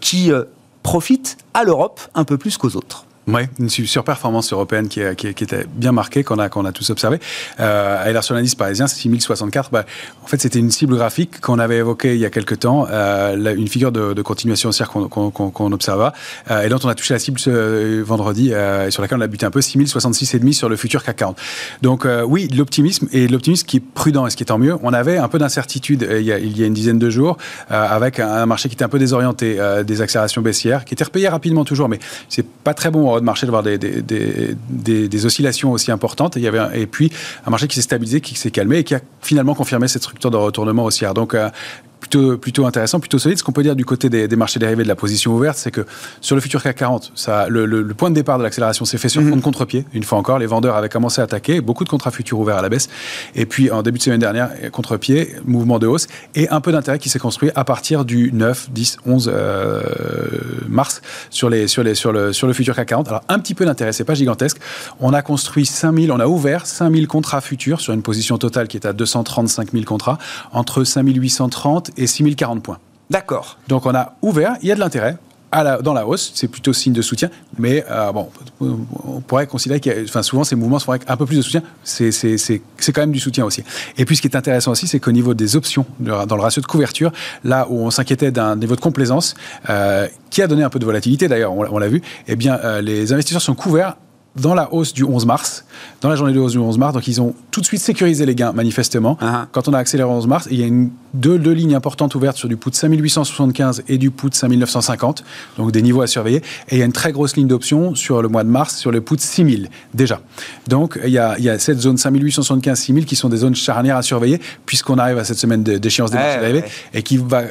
qui 0.00 0.32
profite 0.82 1.38
à 1.54 1.64
l'Europe 1.64 2.00
un 2.14 2.24
peu 2.24 2.36
plus 2.36 2.56
qu'aux 2.56 2.76
autres. 2.76 3.05
Oui, 3.26 3.42
une 3.58 3.68
surperformance 3.68 4.52
européenne 4.52 4.88
qui, 4.88 5.00
qui, 5.16 5.26
était 5.28 5.66
bien 5.68 5.92
marquée, 5.92 6.22
qu'on 6.22 6.38
a, 6.38 6.72
tous 6.72 6.90
observé. 6.90 7.18
Euh, 7.60 8.04
et 8.04 8.22
sur 8.22 8.34
l'indice 8.34 8.54
parisien, 8.54 8.86
c'est 8.86 9.00
6064. 9.00 9.70
Bah, 9.70 9.84
en 10.22 10.26
fait, 10.26 10.40
c'était 10.40 10.58
une 10.58 10.70
cible 10.70 10.96
graphique 10.96 11.40
qu'on 11.40 11.58
avait 11.58 11.78
évoquée 11.78 12.14
il 12.14 12.20
y 12.20 12.24
a 12.24 12.30
quelques 12.30 12.60
temps, 12.60 12.86
euh, 12.90 13.54
une 13.54 13.68
figure 13.68 13.92
de, 13.92 14.12
de 14.12 14.22
continuation 14.22 14.68
haussière 14.68 14.90
qu'on 14.90 15.30
qu 15.30 15.50
qu'on 15.52 15.72
observa, 15.72 16.12
euh, 16.50 16.62
et 16.62 16.68
dont 16.68 16.78
on 16.82 16.88
a 16.88 16.94
touché 16.94 17.14
la 17.14 17.18
cible 17.18 17.38
ce 17.38 18.00
vendredi, 18.02 18.50
euh, 18.52 18.86
et 18.86 18.90
sur 18.90 19.02
laquelle 19.02 19.18
on 19.18 19.22
a 19.22 19.26
buté 19.26 19.46
un 19.46 19.50
peu, 19.50 19.60
6066,5 19.60 20.52
sur 20.52 20.68
le 20.68 20.76
futur 20.76 21.02
CAC 21.02 21.16
40. 21.16 21.38
Donc 21.82 22.06
euh, 22.06 22.22
oui, 22.22 22.48
l'optimisme, 22.54 23.08
et 23.12 23.28
l'optimisme 23.28 23.66
qui 23.66 23.78
est 23.78 23.80
prudent, 23.80 24.26
et 24.26 24.30
ce 24.30 24.36
qui 24.36 24.42
est 24.42 24.46
tant 24.46 24.58
mieux. 24.58 24.76
On 24.82 24.92
avait 24.92 25.18
un 25.18 25.28
peu 25.28 25.38
d'incertitude 25.38 26.02
euh, 26.02 26.20
il, 26.20 26.28
il, 26.28 26.58
y 26.58 26.62
a 26.62 26.66
une 26.66 26.74
dizaine 26.74 26.98
de 26.98 27.10
jours, 27.10 27.36
avec 27.68 28.20
un, 28.20 28.46
marché 28.46 28.68
qui 28.68 28.74
était 28.74 28.84
un 28.84 28.88
peu 28.88 28.98
désorienté, 28.98 29.58
des 29.84 30.00
accélérations 30.00 30.42
baissières, 30.42 30.84
qui 30.84 30.94
étaient 30.94 31.04
repayées 31.04 31.28
rapidement 31.28 31.64
toujours, 31.64 31.88
mais 31.88 31.98
c'est 32.28 32.46
pas 32.46 32.74
très 32.74 32.90
bon 32.90 33.15
de 33.20 33.24
marché 33.24 33.46
d'avoir 33.46 33.62
des, 33.62 33.78
des, 33.78 34.54
des, 35.08 35.26
oscillations 35.26 35.72
aussi 35.72 35.90
importantes. 35.90 36.36
Et, 36.36 36.40
il 36.40 36.42
y 36.42 36.48
avait 36.48 36.80
et 36.80 36.86
puis 36.86 37.12
un 37.46 37.50
marché 37.50 37.68
qui 37.68 37.76
s'est 37.76 37.82
stabilisé, 37.82 38.20
qui 38.20 38.34
s'est 38.34 38.50
calmé 38.50 38.78
et 38.78 38.84
qui 38.84 38.94
a 38.94 39.00
finalement 39.20 39.54
confirmé 39.54 39.88
cette 39.88 40.02
structure 40.02 40.30
de 40.30 40.36
retournement 40.36 40.84
haussière. 40.84 41.14
Donc, 41.14 41.34
euh, 41.34 41.48
plutôt, 42.08 42.38
plutôt 42.38 42.66
intéressant, 42.66 43.00
plutôt 43.00 43.18
solide. 43.18 43.38
Ce 43.38 43.44
qu'on 43.44 43.52
peut 43.52 43.62
dire 43.62 43.76
du 43.76 43.84
côté 43.84 44.08
des, 44.08 44.28
des, 44.28 44.36
marchés 44.36 44.58
dérivés 44.58 44.84
de 44.84 44.88
la 44.88 44.94
position 44.94 45.34
ouverte, 45.34 45.58
c'est 45.58 45.70
que 45.70 45.84
sur 46.20 46.36
le 46.36 46.40
futur 46.40 46.62
CAC 46.62 46.76
40, 46.76 47.12
ça, 47.14 47.48
le, 47.48 47.66
le, 47.66 47.82
le 47.82 47.94
point 47.94 48.10
de 48.10 48.14
départ 48.14 48.38
de 48.38 48.42
l'accélération 48.42 48.84
s'est 48.84 48.98
fait 48.98 49.08
sur 49.08 49.22
mmh. 49.22 49.30
compte 49.30 49.42
contre-pied. 49.42 49.84
Une 49.92 50.04
fois 50.04 50.18
encore, 50.18 50.38
les 50.38 50.46
vendeurs 50.46 50.76
avaient 50.76 50.88
commencé 50.88 51.20
à 51.20 51.24
attaquer, 51.24 51.60
beaucoup 51.60 51.84
de 51.84 51.88
contrats 51.88 52.10
futurs 52.10 52.38
ouverts 52.38 52.58
à 52.58 52.62
la 52.62 52.68
baisse. 52.68 52.88
Et 53.34 53.46
puis, 53.46 53.70
en 53.70 53.82
début 53.82 53.98
de 53.98 54.02
semaine 54.02 54.20
dernière, 54.20 54.50
contre-pied, 54.70 55.34
mouvement 55.44 55.78
de 55.78 55.86
hausse 55.86 56.06
et 56.34 56.48
un 56.50 56.60
peu 56.60 56.72
d'intérêt 56.72 56.98
qui 56.98 57.08
s'est 57.08 57.18
construit 57.18 57.50
à 57.54 57.64
partir 57.64 58.04
du 58.04 58.30
9, 58.32 58.70
10, 58.70 58.98
11 59.04 59.30
euh, 59.32 59.82
mars 60.68 61.02
sur, 61.30 61.50
les, 61.50 61.66
sur, 61.66 61.82
les, 61.82 61.94
sur, 61.94 62.12
le, 62.12 62.32
sur 62.32 62.46
le 62.46 62.52
futur 62.52 62.76
CAC 62.76 62.88
40. 62.88 63.08
Alors, 63.08 63.22
un 63.28 63.38
petit 63.38 63.54
peu 63.54 63.64
d'intérêt, 63.64 63.92
c'est 63.92 64.04
pas 64.04 64.14
gigantesque. 64.14 64.58
On 65.00 65.12
a 65.12 65.22
construit 65.22 65.66
5000, 65.66 66.12
on 66.12 66.20
a 66.20 66.26
ouvert 66.26 66.66
5000 66.66 67.08
contrats 67.08 67.40
futurs 67.40 67.80
sur 67.80 67.92
une 67.92 68.02
position 68.02 68.38
totale 68.38 68.68
qui 68.68 68.76
est 68.76 68.86
à 68.86 68.92
235 68.92 69.72
000 69.72 69.84
contrats, 69.84 70.18
entre 70.52 70.84
5830 70.84 71.90
et 71.96 72.06
6040 72.06 72.62
points. 72.62 72.78
D'accord. 73.10 73.58
Donc 73.68 73.86
on 73.86 73.94
a 73.94 74.14
ouvert, 74.22 74.56
il 74.62 74.68
y 74.68 74.72
a 74.72 74.74
de 74.74 74.80
l'intérêt. 74.80 75.16
La, 75.52 75.80
dans 75.80 75.94
la 75.94 76.06
hausse, 76.06 76.32
c'est 76.34 76.48
plutôt 76.48 76.74
signe 76.74 76.92
de 76.92 77.00
soutien, 77.00 77.30
mais 77.58 77.82
euh, 77.90 78.12
bon, 78.12 78.28
on 78.60 79.22
pourrait 79.22 79.46
considérer 79.46 79.80
que 79.80 80.04
enfin, 80.04 80.20
souvent 80.22 80.44
ces 80.44 80.54
mouvements 80.54 80.78
sont 80.78 80.90
avec 80.90 81.08
un 81.08 81.16
peu 81.16 81.24
plus 81.24 81.36
de 81.36 81.40
soutien, 81.40 81.62
c'est 81.82 82.10
quand 82.92 83.00
même 83.00 83.12
du 83.12 83.20
soutien 83.20 83.46
aussi. 83.46 83.64
Et 83.96 84.04
puis 84.04 84.16
ce 84.16 84.20
qui 84.20 84.28
est 84.28 84.36
intéressant 84.36 84.72
aussi, 84.72 84.86
c'est 84.86 85.00
qu'au 85.00 85.12
niveau 85.12 85.32
des 85.32 85.56
options, 85.56 85.86
dans 85.98 86.36
le 86.36 86.42
ratio 86.42 86.60
de 86.60 86.66
couverture, 86.66 87.10
là 87.42 87.66
où 87.70 87.78
on 87.78 87.90
s'inquiétait 87.90 88.30
d'un 88.30 88.54
niveau 88.56 88.76
de 88.76 88.82
complaisance, 88.82 89.34
euh, 89.70 90.08
qui 90.28 90.42
a 90.42 90.46
donné 90.46 90.62
un 90.62 90.68
peu 90.68 90.78
de 90.78 90.84
volatilité 90.84 91.26
d'ailleurs, 91.26 91.54
on, 91.54 91.64
on 91.70 91.78
l'a 91.78 91.88
vu, 91.88 92.02
eh 92.28 92.36
bien 92.36 92.58
euh, 92.62 92.82
les 92.82 93.14
investisseurs 93.14 93.40
sont 93.40 93.54
couverts 93.54 93.96
dans 94.40 94.54
la 94.54 94.72
hausse 94.72 94.92
du 94.92 95.04
11 95.04 95.26
mars, 95.26 95.64
dans 96.00 96.08
la 96.08 96.16
journée 96.16 96.32
de 96.32 96.38
hausse 96.38 96.52
du 96.52 96.58
11 96.58 96.78
mars. 96.78 96.94
Donc, 96.94 97.06
ils 97.08 97.20
ont 97.20 97.34
tout 97.50 97.60
de 97.60 97.66
suite 97.66 97.80
sécurisé 97.80 98.26
les 98.26 98.34
gains, 98.34 98.52
manifestement. 98.52 99.16
Uh 99.20 99.24
-huh. 99.24 99.46
Quand 99.52 99.68
on 99.68 99.72
a 99.74 99.78
accéléré 99.78 100.08
le 100.08 100.14
11 100.16 100.26
mars, 100.26 100.48
il 100.50 100.60
y 100.60 100.62
a 100.62 100.66
une, 100.66 100.90
deux, 101.14 101.38
deux 101.38 101.52
lignes 101.52 101.74
importantes 101.74 102.14
ouvertes 102.14 102.36
sur 102.36 102.48
du 102.48 102.56
put 102.56 102.72
5875 102.72 103.82
et 103.88 103.98
du 103.98 104.10
put 104.10 104.32
5950, 104.32 105.24
donc 105.58 105.72
des 105.72 105.82
niveaux 105.82 106.02
à 106.02 106.06
surveiller. 106.06 106.42
Et 106.68 106.76
il 106.76 106.78
y 106.78 106.82
a 106.82 106.84
une 106.84 106.92
très 106.92 107.12
grosse 107.12 107.36
ligne 107.36 107.48
d'options 107.48 107.94
sur 107.94 108.22
le 108.22 108.28
mois 108.28 108.44
de 108.44 108.50
mars, 108.50 108.76
sur 108.76 108.90
le 108.90 109.00
put 109.00 109.18
6000, 109.18 109.68
déjà. 109.94 110.20
Donc, 110.68 110.98
il 111.04 111.10
y 111.10 111.18
a, 111.18 111.36
il 111.38 111.44
y 111.44 111.50
a 111.50 111.58
cette 111.58 111.80
zone 111.80 111.96
5875, 111.96 112.78
6000 112.78 113.04
qui 113.06 113.16
sont 113.16 113.28
des 113.28 113.38
zones 113.38 113.56
charnières 113.56 113.96
à 113.96 114.02
surveiller, 114.02 114.40
puisqu'on 114.66 114.98
arrive 114.98 115.18
à 115.18 115.24
cette 115.24 115.38
semaine 115.38 115.62
d'échéance 115.62 116.10
des 116.10 116.18
marchés 116.18 116.40
ouais, 116.40 116.52
ouais. 116.52 116.64
et 116.94 117.02
qui 117.02 117.16
va 117.16 117.42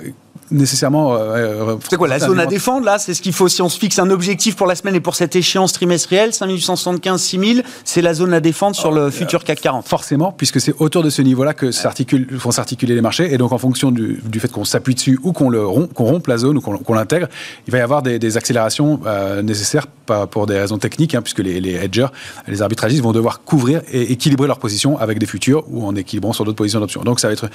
nécessairement. 0.51 1.15
Euh, 1.15 1.75
c'est 1.89 1.97
quoi 1.97 2.07
la 2.07 2.19
zone 2.19 2.39
à 2.39 2.45
défendre 2.45 2.85
là 2.85 2.99
C'est 2.99 3.13
ce 3.13 3.21
qu'il 3.21 3.33
faut 3.33 3.47
si 3.47 3.61
on 3.61 3.69
se 3.69 3.79
fixe 3.79 3.99
un 3.99 4.09
objectif 4.09 4.55
pour 4.55 4.67
la 4.67 4.75
semaine 4.75 4.95
et 4.95 4.99
pour 4.99 5.15
cette 5.15 5.35
échéance 5.35 5.73
trimestrielle 5.73 6.33
5875 6.33 7.21
6000, 7.21 7.63
c'est 7.83 8.01
la 8.01 8.13
zone 8.13 8.33
à 8.33 8.39
défendre 8.39 8.75
sur 8.75 8.91
le 8.91 9.09
futur 9.09 9.43
CAC 9.43 9.61
40. 9.61 9.87
Forcément, 9.87 10.31
puisque 10.31 10.61
c'est 10.61 10.73
autour 10.79 11.03
de 11.03 11.09
ce 11.09 11.21
niveau-là 11.21 11.53
que 11.53 11.71
s'articule, 11.71 12.27
vont 12.31 12.51
s'articuler 12.51 12.95
les 12.95 13.01
marchés 13.01 13.33
et 13.33 13.37
donc 13.37 13.51
en 13.51 13.57
fonction 13.57 13.91
du, 13.91 14.21
du 14.23 14.39
fait 14.39 14.51
qu'on 14.51 14.65
s'appuie 14.65 14.95
dessus 14.95 15.19
ou 15.23 15.33
qu'on 15.33 15.49
le 15.49 15.65
qu'on 15.65 16.05
rompe 16.05 16.27
la 16.27 16.37
zone 16.37 16.57
ou 16.57 16.61
qu'on 16.61 16.77
qu 16.77 16.93
l'intègre, 16.93 17.27
il 17.67 17.71
va 17.71 17.79
y 17.79 17.81
avoir 17.81 18.01
des, 18.01 18.19
des 18.19 18.37
accélérations 18.37 18.99
euh, 19.05 19.41
nécessaires 19.41 19.87
pas 20.05 20.27
pour 20.27 20.45
des 20.45 20.57
raisons 20.57 20.77
techniques, 20.77 21.15
hein, 21.15 21.21
puisque 21.21 21.39
les, 21.39 21.59
les 21.59 21.73
hedgers, 21.73 22.07
les 22.47 22.61
arbitragistes 22.61 23.01
vont 23.01 23.11
devoir 23.11 23.41
couvrir 23.43 23.81
et 23.91 24.11
équilibrer 24.11 24.47
leur 24.47 24.59
position 24.59 24.97
avec 24.97 25.19
des 25.19 25.25
futurs 25.25 25.63
ou 25.69 25.85
en 25.85 25.95
équilibrant 25.95 26.33
sur 26.33 26.45
d'autres 26.45 26.57
positions 26.57 26.79
d'options. 26.79 27.03
Donc 27.03 27.19
ça 27.19 27.27
va 27.27 27.33
être 27.33 27.49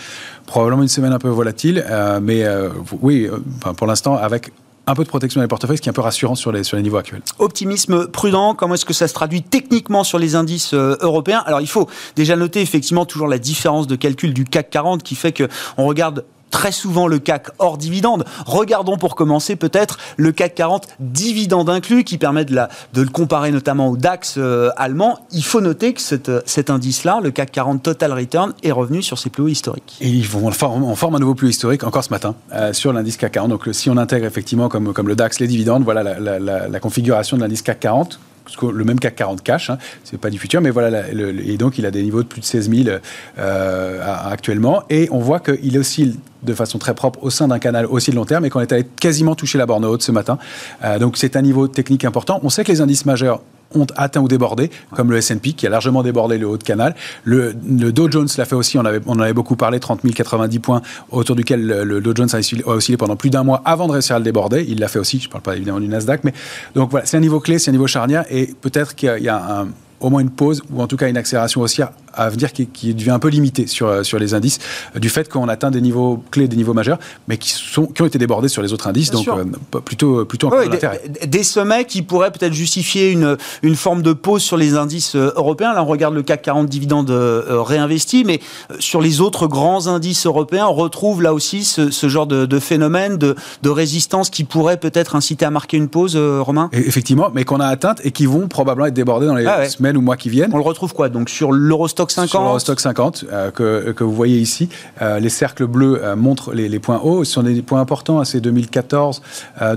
probablement 0.47 0.83
une 0.83 0.89
semaine 0.89 1.13
un 1.13 1.19
peu 1.19 1.29
volatile, 1.29 1.85
euh, 1.89 2.21
mais 2.23 2.45
euh, 2.45 2.69
oui, 3.01 3.27
euh, 3.27 3.73
pour 3.73 3.87
l'instant, 3.87 4.17
avec 4.17 4.51
un 4.87 4.95
peu 4.95 5.05
de 5.05 5.09
protection 5.09 5.41
des 5.41 5.47
portefeuilles, 5.47 5.77
ce 5.77 5.83
qui 5.83 5.89
est 5.89 5.91
un 5.91 5.95
peu 5.95 6.01
rassurant 6.01 6.35
sur 6.35 6.53
les, 6.53 6.65
sur 6.65 6.77
les 6.77 6.83
niveaux 6.83 6.97
actuels. 6.97 7.23
Optimisme 7.39 8.09
prudent, 8.09 8.55
comment 8.55 8.75
est-ce 8.75 8.85
que 8.85 8.93
ça 8.93 9.09
se 9.09 9.15
traduit 9.15 9.43
techniquement 9.43 10.05
sur 10.05 10.19
les 10.19 10.35
indices 10.35 10.75
euh, 10.75 10.97
européens? 11.01 11.43
Alors 11.47 11.61
il 11.61 11.69
faut 11.69 11.89
déjà 12.17 12.37
noter 12.37 12.61
effectivement 12.61 13.07
toujours 13.07 13.29
la 13.29 13.39
différence 13.39 13.87
de 13.87 13.97
calcul 13.97 14.35
du 14.35 14.45
CAC 14.45 14.71
40 14.71 15.03
qui 15.03 15.15
fait 15.15 15.33
qu'on 15.33 15.87
regarde 15.87 16.25
très 16.51 16.73
souvent 16.73 17.07
le 17.07 17.19
CAC 17.19 17.49
hors 17.59 17.79
dividende. 17.79 18.25
Regardons 18.47 18.97
pour 18.97 19.15
commencer 19.15 19.57
peut-être 19.57 19.99
le 20.17 20.33
CAC 20.33 20.55
40 20.55 20.89
dividende 20.99 21.71
inclus 21.71 22.05
qui 22.05 22.19
permet 22.19 22.45
de, 22.45 22.55
la, 22.55 22.69
de 22.93 23.03
le 23.03 23.09
comparer 23.09 23.51
notamment 23.51 23.89
au 23.89 23.97
DAX 23.97 24.35
euh, 24.37 24.71
allemand. 24.77 25.19
Il 25.33 25.45
faut 25.45 25.61
noter 25.61 25.95
que 25.95 26.01
cet 26.01 26.71
indice-là, 26.71 27.21
le 27.23 27.31
CAC 27.31 27.53
40 27.53 27.83
Total 27.83 28.13
Return, 28.13 28.53
est 28.63 28.73
revenu 28.73 29.03
sur 29.03 29.19
ses 29.19 29.31
plus 29.31 29.43
hauts 29.43 29.49
historiques. 29.49 29.97
Et 30.01 30.09
ils 30.09 30.27
vont 30.27 30.49
en 30.49 30.95
forme 30.97 31.15
un 31.15 31.19
nouveau 31.19 31.35
plus 31.35 31.51
historique 31.51 31.85
encore 31.85 32.05
ce 32.05 32.11
matin 32.11 32.35
euh, 32.53 32.73
sur 32.73 32.93
l'indice 32.93 33.17
CAC 33.17 33.33
40. 33.33 33.51
Donc 33.51 33.69
si 33.73 33.91
on 33.91 33.97
intègre 33.97 34.27
effectivement 34.27 34.69
comme, 34.69 34.93
comme 34.93 35.09
le 35.09 35.17
DAX 35.17 35.41
les 35.41 35.47
dividendes, 35.47 35.85
voilà 35.85 36.03
la 36.03 36.81
configuration 36.81 37.37
de 37.37 37.43
l'indice 37.43 37.63
CAC 37.63 37.81
40 37.81 38.21
le 38.63 38.85
même 38.85 38.99
CAC 38.99 39.17
40 39.17 39.43
cash, 39.43 39.71
hein, 39.71 39.79
c'est 40.05 40.19
pas 40.19 40.31
du 40.31 40.39
futur, 40.39 40.61
mais 40.61 40.71
voilà, 40.71 41.09
et 41.11 41.57
donc 41.57 41.79
il 41.79 41.87
a 41.87 41.91
des 41.91 42.03
niveaux 42.03 42.23
de 42.23 42.29
plus 42.29 42.41
de 42.41 42.47
16 42.47 42.71
000 42.71 42.99
euh, 43.39 44.31
actuellement, 44.31 44.83
et 44.91 45.09
on 45.11 45.19
voit 45.19 45.41
qu'il 45.41 45.79
oscille 45.79 46.17
de 46.43 46.55
façon 46.55 46.79
très 46.79 46.95
propre 46.95 47.23
au 47.23 47.31
sein 47.31 47.49
d'un 47.49 47.59
canal 47.59 47.87
aussi 47.87 48.11
de 48.11 48.17
long 48.17 48.25
terme 48.25 48.45
et 48.45 48.51
qu'on 48.51 48.61
est 48.61 48.73
allé 48.73 48.85
quasiment 48.85 49.35
toucher 49.35 49.59
la 49.59 49.67
borne 49.67 49.85
haute 49.85 50.03
ce 50.03 50.13
matin. 50.13 50.39
Euh, 50.85 50.99
donc 50.99 51.17
c'est 51.17 51.37
un 51.37 51.43
niveau 51.43 51.69
technique 51.69 52.05
important. 52.05 52.41
On 52.43 52.49
sait 52.49 52.65
que 52.65 52.73
les 52.73 52.81
indices 52.81 53.05
majeurs 53.05 53.43
ont 53.75 53.87
atteint 53.97 54.21
ou 54.21 54.29
débordé, 54.29 54.71
comme 54.95 55.11
le 55.11 55.17
S&P 55.19 55.53
qui 55.53 55.67
a 55.67 55.71
largement 55.71 56.03
débordé 56.03 56.39
le 56.39 56.47
haut 56.47 56.57
de 56.57 56.63
canal. 56.63 56.95
Le, 57.25 57.53
Dow 57.55 58.11
Jones 58.11 58.29
l'a 58.37 58.45
fait 58.45 58.55
aussi, 58.55 58.79
on, 58.79 58.83
en 58.83 59.21
avait 59.21 59.33
beaucoup 59.33 59.57
parlé, 59.57 59.81
30 59.81 60.01
090 60.03 60.59
points, 60.59 60.83
autour 61.11 61.37
duquel 61.37 61.67
le, 61.67 62.01
Dow 62.01 62.15
Jones 62.15 62.29
a 62.33 62.69
oscillé 62.69 62.97
pendant 62.97 63.17
plus 63.17 63.31
d'un 63.31 63.45
mois 63.45 63.63
avant 63.65 63.87
de 63.87 63.93
réussir 63.93 64.17
à 64.17 64.19
le 64.19 64.25
déborder. 64.25 64.65
Il 64.69 64.81
l'a 64.81 64.89
fait 64.89 64.99
aussi, 64.99 65.19
je 65.21 65.27
ne 65.27 65.33
parle 65.33 65.43
pas 65.43 65.57
évidemment 65.57 65.81
du 65.81 65.89
Nasdaq, 65.89 66.25
mais 66.25 66.35
donc 66.75 66.91
voilà, 66.91 67.07
c'est 67.07 67.17
un 67.17 67.21
niveau 67.21 67.41
clé, 67.41 67.59
c'est 67.59 67.71
un 67.71 67.73
niveau 67.73 67.87
charnière, 67.87 68.25
et 68.31 68.55
peut-être 68.61 68.95
qu'il 68.95 69.23
y 69.23 69.29
a 69.29 69.61
un 69.61 69.69
au 70.01 70.11
moins 70.11 70.21
une 70.21 70.31
pause 70.31 70.63
ou 70.73 70.83
en 70.83 70.87
tout 70.87 70.97
cas 70.97 71.09
une 71.09 71.17
accélération 71.17 71.61
haussière 71.61 71.91
à 72.15 72.29
venir 72.29 72.53
qui, 72.53 72.67
qui 72.67 72.95
devient 72.95 73.11
un 73.11 73.19
peu 73.19 73.29
limitée 73.29 73.67
sur, 73.67 73.87
euh, 73.87 74.03
sur 74.03 74.19
les 74.19 74.35
indices 74.35 74.59
euh, 74.97 74.99
du 74.99 75.09
fait 75.09 75.29
qu'on 75.29 75.49
atteint 75.49 75.71
des 75.71 75.81
niveaux 75.81 76.23
clés, 76.31 76.49
des 76.49 76.57
niveaux 76.57 76.75
majeurs, 76.75 76.99
mais 77.29 77.37
qui, 77.37 77.51
sont, 77.51 77.87
qui 77.87 78.03
ont 78.03 78.07
été 78.07 78.19
débordés 78.19 78.49
sur 78.49 78.63
les 78.63 78.73
autres 78.73 78.89
indices. 78.89 79.11
donc 79.11 79.29
euh, 79.29 79.45
plutôt, 79.81 80.25
plutôt 80.25 80.49
encore 80.49 80.69
des, 80.69 81.27
des, 81.27 81.43
sommets 81.43 81.85
qui 81.85 82.03
pourraient 82.03 82.31
peut-être 82.31 82.53
justifier 82.53 83.11
une, 83.11 83.37
une 83.63 83.77
forme 83.77 84.03
de 84.03 84.13
pause 84.13 84.43
sur 84.43 84.57
les 84.57 84.75
indices 84.75 85.17
européens. 85.17 85.73
Là, 85.73 85.83
on 85.83 85.87
regarde 85.87 86.15
le 86.15 86.23
CAC 86.23 86.43
40 86.43 86.69
dividendes 86.69 87.11
réinvestis, 87.11 88.25
mais 88.25 88.41
sur 88.79 89.01
les 89.01 89.21
autres 89.21 89.47
grands 89.47 89.87
indices 89.87 90.27
européens, 90.27 90.67
on 90.67 90.75
retrouve 90.75 91.23
là 91.23 91.33
aussi 91.35 91.65
ce, 91.65 91.91
ce 91.91 92.09
genre 92.09 92.27
de, 92.27 92.47
de, 92.47 92.59
phénomène 92.59 93.17
de, 93.17 93.35
de 93.63 93.71
résistance 93.71 94.31
qui 94.31 94.45
pourrait 94.45 94.77
peut-être 94.77 95.17
inciter 95.17 95.45
à 95.45 95.51
marquer 95.51 95.77
une 95.77 95.89
pause, 95.89 96.17
Romain? 96.17 96.69
Effectivement, 96.73 97.31
mais 97.35 97.45
qu'on 97.45 97.61
a 97.61 97.67
atteinte 97.67 98.01
et 98.05 98.11
qui 98.11 98.27
vont 98.27 98.49
probablement 98.49 98.87
être 98.87 98.95
débordés 98.95 99.27
dans 99.27 99.35
les 99.35 99.47
ah 99.47 99.69
semaines 99.69 99.90
ou 99.97 100.01
mois 100.01 100.17
qui 100.17 100.29
viennent. 100.29 100.51
On 100.53 100.57
le 100.57 100.63
retrouve 100.63 100.95
quoi 100.95 101.09
Donc 101.09 101.31
sur 101.31 101.53
l'Eurostock 101.53 102.11
50 102.11 102.29
Sur 102.29 102.43
l'Eurostock 102.43 102.81
50, 102.81 103.25
euh, 103.31 103.51
que, 103.51 103.93
que, 103.93 104.05
vous 104.05 104.13
voyez 104.13 104.39
ici, 104.39 104.69
euh, 105.03 105.19
les 105.19 105.29
cercles 105.29 105.67
bleus 105.67 106.01
euh, 106.03 106.17
montrent 106.17 106.53
les, 106.53 106.69
les, 106.69 106.79
points 106.79 107.01
hauts. 107.03 107.25
Ce 107.25 107.33
sont 107.33 107.43
des 107.43 107.63
points 107.63 107.81
importants, 107.81 108.21
hein, 108.21 108.25
c'est 108.25 108.41
2014, 108.41 109.23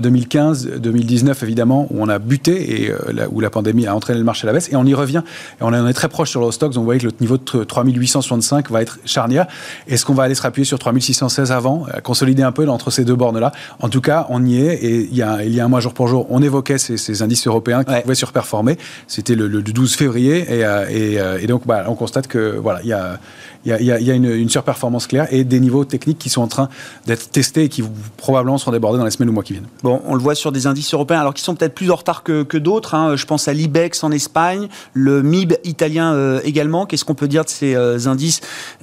2015, 0.00 0.66
2019 0.78 1.42
évidemment, 1.42 1.86
où 1.90 2.02
on 2.02 2.08
a 2.08 2.18
buté 2.18 2.84
et 2.84 2.92
où 3.30 3.40
la 3.40 3.50
pandémie 3.50 3.86
a 3.86 3.94
entraîné 3.94 4.18
le 4.18 4.24
marché 4.24 4.46
à 4.46 4.48
la 4.48 4.52
baisse. 4.52 4.70
Et 4.72 4.76
on 4.76 4.84
y 4.84 4.94
revient. 4.94 5.22
Et 5.60 5.62
on 5.62 5.86
est 5.86 5.92
très 5.92 6.08
proche 6.08 6.30
sur 6.30 6.40
l'Eurostock, 6.40 6.72
donc 6.72 6.80
vous 6.80 6.84
voyez 6.84 7.00
que 7.00 7.06
le 7.06 7.12
niveau 7.20 7.36
de 7.36 7.64
3865 7.64 8.70
va 8.70 8.82
être 8.82 8.98
charnière. 9.04 9.46
Est-ce 9.88 10.04
qu'on 10.04 10.14
va 10.14 10.24
aller 10.24 10.34
se 10.34 10.42
rappuyer 10.42 10.64
sur 10.64 10.78
3616 10.78 11.52
avant, 11.52 11.86
consolider 12.02 12.42
un 12.42 12.52
peu 12.52 12.68
entre 12.68 12.90
ces 12.90 13.04
deux 13.04 13.16
bornes-là 13.16 13.52
En 13.80 13.88
tout 13.88 14.00
cas, 14.00 14.26
on 14.30 14.44
y 14.44 14.56
est. 14.56 14.74
Et 14.84 15.08
il 15.10 15.16
y 15.16 15.22
a, 15.22 15.44
il 15.44 15.54
y 15.54 15.60
a 15.60 15.64
un 15.64 15.68
mois 15.68 15.80
jour 15.80 15.94
pour 15.94 16.08
jour, 16.08 16.26
on 16.30 16.42
évoquait 16.42 16.78
ces, 16.78 16.96
ces 16.96 17.22
indices 17.22 17.46
européens 17.46 17.84
qui 17.84 17.94
pouvaient 18.02 18.14
surperformer. 18.14 18.78
C'était 19.06 19.34
le, 19.34 19.48
le 19.48 19.62
12 19.62 19.94
février 19.94 20.03
et, 20.06 20.64
euh, 20.64 20.84
euh, 20.90 21.38
et, 21.40 21.46
donc 21.46 21.66
bah, 21.66 21.84
on 21.88 21.94
constate 21.94 22.26
que 22.26 22.56
voilà, 22.56 22.80
il 22.82 22.88
y 22.88 22.92
a, 22.92 23.18
il 23.64 23.70
y 23.70 23.90
a, 23.90 24.00
y 24.00 24.10
a 24.10 24.14
une, 24.14 24.26
une, 24.26 24.48
surperformance 24.48 25.06
claire 25.06 25.26
et 25.30 25.44
des 25.44 25.60
niveaux 25.60 25.84
techniques 25.84 26.18
qui 26.18 26.28
sont 26.28 26.42
en 26.42 26.48
train 26.48 26.68
d'être 27.06 27.30
testés 27.30 27.64
et 27.64 27.68
qui 27.68 27.82
probablement 28.16 28.58
seront 28.58 28.72
débordés 28.72 28.98
dans 28.98 29.04
les 29.04 29.10
semaines 29.10 29.30
ou 29.30 29.32
mois 29.32 29.42
qui 29.42 29.54
viennent. 29.54 29.66
Bon, 29.82 30.02
on 30.06 30.14
le 30.14 30.20
voit 30.20 30.34
sur 30.34 30.52
des 30.52 30.66
indices 30.66 30.92
européens, 30.92 31.20
alors 31.20 31.34
qui 31.34 31.42
sont 31.42 31.54
peut-être 31.54 31.74
plus 31.74 31.90
en 31.90 31.96
retard 31.96 32.22
que, 32.22 32.42
que 32.42 32.58
d'autres. 32.58 32.94
Hein. 32.94 33.16
Je 33.16 33.24
pense 33.26 33.48
à 33.48 33.52
l'IBEX 33.52 34.04
en 34.04 34.10
Espagne, 34.10 34.68
le 34.92 35.22
MIB 35.22 35.54
italien 35.64 36.12
euh, 36.12 36.40
également. 36.44 36.86
Qu'est-ce 36.86 37.04
qu'on 37.04 37.14
peut 37.14 37.28
dire 37.28 37.44
de 37.44 37.50
ces 37.50 37.74
indices 38.06 38.40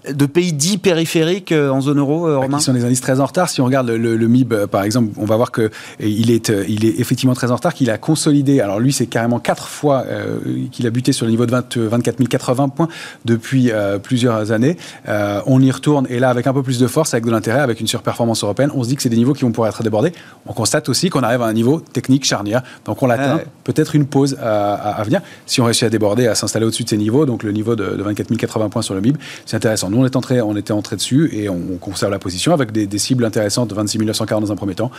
de 0.09 0.25
pays 0.25 0.53
dits 0.53 0.77
périphériques 0.77 1.51
en 1.51 1.81
zone 1.81 1.99
euro, 1.99 2.27
bah, 2.27 2.37
Romain? 2.37 2.57
Qui 2.57 2.63
sont 2.63 2.73
des 2.73 2.85
indices 2.85 3.01
très 3.01 3.19
en 3.19 3.25
retard. 3.25 3.49
Si 3.49 3.61
on 3.61 3.65
regarde 3.65 3.89
le, 3.89 4.15
le, 4.15 4.27
MIB, 4.27 4.65
par 4.65 4.83
exemple, 4.83 5.11
on 5.17 5.25
va 5.25 5.35
voir 5.35 5.51
que 5.51 5.69
il 5.99 6.31
est, 6.31 6.51
il 6.67 6.85
est 6.85 6.99
effectivement 6.99 7.33
très 7.33 7.51
en 7.51 7.55
retard, 7.55 7.73
qu'il 7.73 7.89
a 7.89 7.97
consolidé. 7.97 8.61
Alors 8.61 8.79
lui, 8.79 8.93
c'est 8.93 9.07
carrément 9.07 9.39
quatre 9.39 9.67
fois 9.67 10.05
qu'il 10.71 10.87
a 10.87 10.89
buté 10.89 11.11
sur 11.11 11.25
le 11.25 11.31
niveau 11.31 11.45
de 11.45 11.51
20, 11.51 11.77
24 11.77 12.21
080 12.27 12.69
points 12.69 12.87
depuis 13.25 13.71
euh, 13.71 13.97
plusieurs 13.99 14.51
années. 14.51 14.70
Euh, 15.07 15.41
on 15.45 15.61
y 15.61 15.71
retourne 15.71 16.07
et 16.09 16.19
là, 16.19 16.29
avec 16.29 16.47
un 16.47 16.53
peu 16.53 16.63
plus 16.63 16.79
de 16.79 16.87
force, 16.87 17.13
avec 17.13 17.25
de 17.25 17.31
l'intérêt, 17.31 17.59
avec 17.59 17.79
une 17.79 17.87
surperformance 17.87 18.43
européenne, 18.43 18.71
on 18.75 18.83
se 18.83 18.89
dit 18.89 18.95
que 18.95 19.01
c'est 19.01 19.09
des 19.09 19.17
niveaux 19.17 19.33
qui 19.33 19.43
vont 19.43 19.51
pouvoir 19.51 19.69
être 19.69 19.83
débordés. 19.83 20.13
On 20.45 20.53
constate 20.53 20.89
aussi 20.89 21.09
qu'on 21.09 21.23
arrive 21.23 21.41
à 21.41 21.45
un 21.45 21.53
niveau 21.53 21.79
technique 21.79 22.25
charnière. 22.25 22.63
Donc 22.85 23.01
on 23.03 23.07
l'atteint. 23.07 23.41
Peut-être 23.63 23.95
une 23.95 24.05
pause 24.05 24.37
à, 24.41 25.01
venir. 25.03 25.21
Si 25.45 25.61
on 25.61 25.65
réussit 25.65 25.83
à 25.83 25.89
déborder, 25.89 26.27
à 26.27 26.35
s'installer 26.35 26.65
au-dessus 26.65 26.83
de 26.83 26.89
ces 26.89 26.97
niveaux, 26.97 27.25
donc 27.25 27.43
le 27.43 27.51
niveau 27.51 27.75
de, 27.75 27.83
24 27.83 28.35
080 28.35 28.69
points 28.69 28.81
sur 28.81 28.93
le 28.93 29.01
MIB, 29.01 29.17
c'est 29.45 29.55
intéressant. 29.55 29.89
Nous, 29.89 29.99
on, 29.99 30.05
est 30.05 30.15
entré, 30.15 30.41
on 30.41 30.55
était 30.55 30.73
entré 30.73 30.95
dessus 30.95 31.29
et 31.33 31.49
on, 31.49 31.61
conserve 31.79 32.11
la 32.11 32.19
position 32.19 32.53
avec 32.53 32.71
des, 32.71 32.99
cibles 32.99 33.25
intéressantes 33.25 33.69
de 33.69 33.75
26 33.75 33.99
940 33.99 34.45
dans 34.45 34.51
un 34.51 34.55
premier 34.55 34.75
temps, 34.75 34.91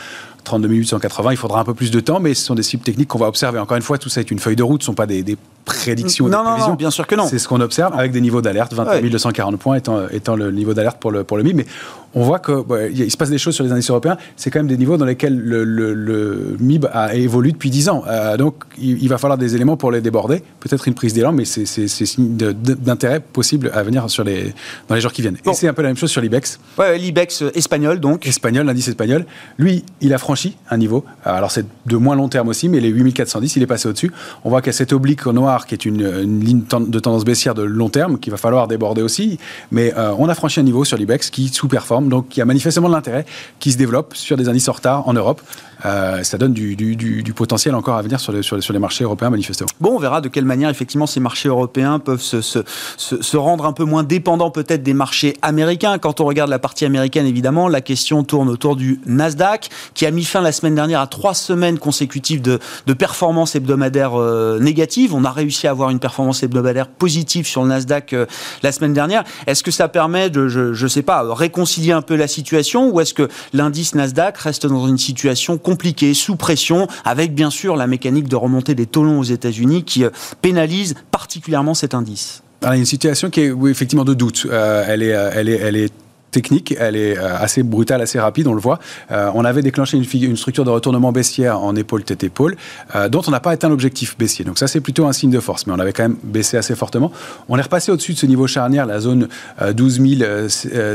32 0.44 0.68
880. 0.68 1.32
Il 1.32 1.36
faudra 1.36 1.60
un 1.60 1.64
peu 1.64 1.74
plus 1.74 1.90
de 1.90 2.00
temps, 2.00 2.20
mais 2.20 2.34
ce 2.34 2.44
sont 2.44 2.54
des 2.54 2.62
cibles 2.62 2.82
techniques 2.82 3.08
qu'on 3.08 3.18
va 3.18 3.28
observer. 3.28 3.58
Encore 3.58 3.76
une 3.76 3.82
fois, 3.82 3.98
tout 3.98 4.08
ça 4.08 4.20
est 4.20 4.30
une 4.30 4.38
feuille 4.38 4.56
de 4.56 4.62
route, 4.62 4.82
ce 4.82 4.86
ne 4.86 4.92
sont 4.92 4.94
pas 4.94 5.06
des, 5.06 5.22
des 5.22 5.36
prédictions. 5.64 6.28
Non, 6.28 6.42
non, 6.44 6.58
non, 6.58 6.74
bien 6.74 6.90
sûr 6.90 7.06
que 7.06 7.14
non. 7.14 7.26
C'est 7.26 7.38
ce 7.38 7.48
qu'on 7.48 7.60
observe 7.60 7.94
avec 7.94 8.12
des 8.12 8.20
niveaux 8.20 8.42
d'alerte, 8.42 8.72
21 8.72 9.08
240 9.08 9.58
points 9.58 9.76
étant, 9.76 10.08
étant 10.08 10.36
le 10.36 10.50
niveau 10.50 10.74
d'alerte 10.74 10.98
pour 10.98 11.10
le, 11.10 11.24
pour 11.24 11.36
le 11.36 11.42
MIB. 11.42 11.56
Mais 11.56 11.66
on 12.14 12.22
voit 12.22 12.38
qu'il 12.38 13.10
se 13.10 13.16
passe 13.16 13.30
des 13.30 13.38
choses 13.38 13.54
sur 13.54 13.64
les 13.64 13.72
indices 13.72 13.90
européens. 13.90 14.16
C'est 14.36 14.50
quand 14.50 14.58
même 14.58 14.68
des 14.68 14.76
niveaux 14.76 14.96
dans 14.96 15.04
lesquels 15.04 15.38
le, 15.38 16.56
MIB 16.60 16.86
a 16.92 17.14
évolué 17.14 17.52
depuis 17.52 17.70
10 17.70 17.88
ans. 17.88 18.04
Euh, 18.06 18.36
donc, 18.36 18.64
il, 18.78 19.08
va 19.08 19.18
falloir 19.18 19.38
des 19.38 19.54
éléments 19.54 19.76
pour 19.76 19.90
les 19.90 20.00
déborder. 20.00 20.42
Peut-être 20.60 20.88
une 20.88 20.94
prise 20.94 21.14
d'élan, 21.14 21.32
mais 21.32 21.44
c'est 21.44 21.66
signe 21.66 22.36
d'intérêt 22.36 23.20
possible 23.20 23.70
à 23.74 23.82
venir 23.82 24.08
sur 24.10 24.24
les, 24.24 24.54
dans 24.88 24.94
les 24.94 25.00
jours 25.00 25.12
qui 25.12 25.22
viennent. 25.22 25.38
Et 25.46 25.54
c'est 25.54 25.68
un 25.68 25.72
peu 25.72 25.82
la 25.82 25.88
même 25.88 25.96
chose 25.96 26.10
sur 26.10 26.20
l'IBEX. 26.20 26.58
Ouais, 26.78 26.98
l'IBEX 26.98 27.44
espagnol, 27.54 28.00
donc. 28.00 28.26
Espagnol, 28.26 28.66
l'indice 28.66 28.88
espagnol. 28.88 29.26
Lui, 29.58 29.84
il 30.00 30.12
a 30.12 30.18
franchi 30.18 30.56
un 30.70 30.76
niveau. 30.76 31.04
Alors, 31.24 31.50
c'est 31.50 31.66
de 31.86 31.96
moins 31.96 32.16
long 32.16 32.28
terme 32.28 32.48
aussi, 32.48 32.68
mais 32.68 32.80
les 32.80 32.88
8410, 32.88 33.56
il 33.56 33.62
est 33.62 33.66
passé 33.66 33.88
au-dessus. 33.88 34.12
On 34.44 34.50
voit 34.50 34.60
qu'il 34.60 34.68
y 34.68 34.74
a 34.74 34.76
cette 34.76 34.92
oblique 34.92 35.26
noire 35.26 35.66
qui 35.66 35.74
est 35.74 35.84
une, 35.84 36.40
ligne 36.40 36.62
de 36.70 36.98
tendance 36.98 37.24
baissière 37.24 37.54
de 37.54 37.62
long 37.62 37.88
terme 37.88 38.18
qu'il 38.18 38.30
va 38.30 38.36
falloir 38.36 38.68
déborder 38.68 39.02
aussi. 39.02 39.38
Mais 39.70 39.92
euh, 39.96 40.14
on 40.18 40.28
a 40.28 40.34
franchi 40.34 40.60
un 40.60 40.62
niveau 40.62 40.84
sur 40.84 40.96
l'IBEX 40.96 41.30
qui 41.30 41.48
sous-performe 41.48 42.01
donc 42.08 42.36
il 42.36 42.40
y 42.40 42.42
a 42.42 42.44
manifestement 42.44 42.88
de 42.88 42.94
l'intérêt 42.94 43.24
qui 43.58 43.72
se 43.72 43.78
développe 43.78 44.14
sur 44.14 44.36
des 44.36 44.48
indices 44.48 44.68
en 44.68 44.72
retard 44.72 45.08
en 45.08 45.12
Europe. 45.12 45.40
Euh, 45.84 46.22
ça 46.22 46.38
donne 46.38 46.52
du, 46.52 47.34
potentiel 47.34 47.74
encore 47.74 47.96
à 47.96 48.02
venir 48.02 48.20
sur, 48.20 48.32
les 48.32 48.78
marchés 48.78 49.04
européens, 49.04 49.30
manifestement. 49.30 49.68
Bon, 49.80 49.96
on 49.96 49.98
verra 49.98 50.20
de 50.20 50.28
quelle 50.28 50.44
manière, 50.44 50.70
effectivement, 50.70 51.06
ces 51.06 51.20
marchés 51.20 51.48
européens 51.48 51.98
peuvent 51.98 52.20
se, 52.20 53.36
rendre 53.36 53.66
un 53.66 53.72
peu 53.72 53.84
moins 53.84 54.04
dépendants, 54.04 54.50
peut-être, 54.50 54.82
des 54.82 54.94
marchés 54.94 55.36
américains. 55.42 55.98
Quand 55.98 56.20
on 56.20 56.24
regarde 56.24 56.50
la 56.50 56.58
partie 56.58 56.84
américaine, 56.84 57.26
évidemment, 57.26 57.68
la 57.68 57.80
question 57.80 58.22
tourne 58.22 58.48
autour 58.48 58.76
du 58.76 59.00
Nasdaq, 59.06 59.70
qui 59.94 60.06
a 60.06 60.10
mis 60.10 60.24
fin 60.24 60.40
la 60.40 60.52
semaine 60.52 60.74
dernière 60.74 61.00
à 61.00 61.06
trois 61.06 61.34
semaines 61.34 61.78
consécutives 61.78 62.42
de, 62.42 62.60
de 62.86 62.92
performance 62.92 63.54
hebdomadaire 63.56 64.12
euh, 64.14 64.58
négative. 64.60 65.14
On 65.14 65.24
a 65.24 65.30
réussi 65.30 65.66
à 65.66 65.70
avoir 65.70 65.90
une 65.90 65.98
performance 65.98 66.42
hebdomadaire 66.42 66.88
positive 66.88 67.46
sur 67.46 67.62
le 67.62 67.68
Nasdaq 67.68 68.12
euh, 68.12 68.26
la 68.62 68.72
semaine 68.72 68.92
dernière. 68.92 69.24
Est-ce 69.46 69.62
que 69.62 69.70
ça 69.70 69.88
permet 69.88 70.30
de, 70.30 70.48
je 70.48 70.84
ne 70.84 70.88
sais 70.88 71.02
pas, 71.02 71.26
réconcilier 71.34 71.91
un 71.92 72.02
peu 72.02 72.16
la 72.16 72.28
situation 72.28 72.90
ou 72.90 73.00
est-ce 73.00 73.14
que 73.14 73.28
l'indice 73.52 73.94
Nasdaq 73.94 74.38
reste 74.38 74.66
dans 74.66 74.86
une 74.86 74.98
situation 74.98 75.58
compliquée, 75.58 76.14
sous 76.14 76.36
pression, 76.36 76.86
avec 77.04 77.34
bien 77.34 77.50
sûr 77.50 77.76
la 77.76 77.86
mécanique 77.86 78.28
de 78.28 78.36
remontée 78.36 78.74
des 78.74 78.86
taux 78.86 79.04
longs 79.04 79.20
aux 79.20 79.24
États-Unis 79.24 79.84
qui 79.84 80.04
euh, 80.04 80.10
pénalise 80.40 80.94
particulièrement 81.10 81.74
cet 81.74 81.94
indice? 81.94 82.42
Il 82.62 82.68
y 82.68 82.70
a 82.70 82.76
une 82.76 82.84
situation 82.84 83.28
qui 83.28 83.40
est 83.40 83.52
effectivement 83.68 84.04
de 84.04 84.14
doute. 84.14 84.46
Euh, 84.48 84.84
est, 84.86 85.08
elle, 85.36 85.48
est, 85.48 85.58
elle 85.58 85.76
est 85.76 85.92
technique, 86.32 86.74
elle 86.80 86.96
est 86.96 87.16
euh, 87.16 87.36
assez 87.36 87.62
brutale, 87.62 88.00
assez 88.00 88.18
rapide, 88.18 88.48
on 88.48 88.54
le 88.54 88.60
voit. 88.60 88.80
Euh, 89.12 89.30
on 89.34 89.44
avait 89.44 89.62
déclenché 89.62 89.96
une, 89.96 90.36
structure 90.36 90.64
de 90.64 90.70
retournement 90.70 91.12
baissière 91.12 91.60
en 91.60 91.76
épaule-tête-épaule, 91.76 92.56
euh, 92.96 93.08
dont 93.08 93.22
on 93.26 93.30
n'a 93.30 93.38
pas 93.38 93.50
atteint 93.50 93.68
l'objectif 93.68 94.16
baissier. 94.18 94.44
Donc 94.44 94.58
ça, 94.58 94.66
c'est 94.66 94.80
plutôt 94.80 95.06
un 95.06 95.12
signe 95.12 95.30
de 95.30 95.38
force, 95.38 95.66
mais 95.66 95.74
on 95.74 95.78
avait 95.78 95.92
quand 95.92 96.02
même 96.02 96.16
baissé 96.24 96.56
assez 96.56 96.74
fortement. 96.74 97.12
On 97.48 97.58
est 97.58 97.62
repassé 97.62 97.92
au-dessus 97.92 98.14
de 98.14 98.18
ce 98.18 98.26
niveau 98.26 98.46
charnière, 98.46 98.86
la 98.86 98.98
zone 98.98 99.28
12 99.60 100.00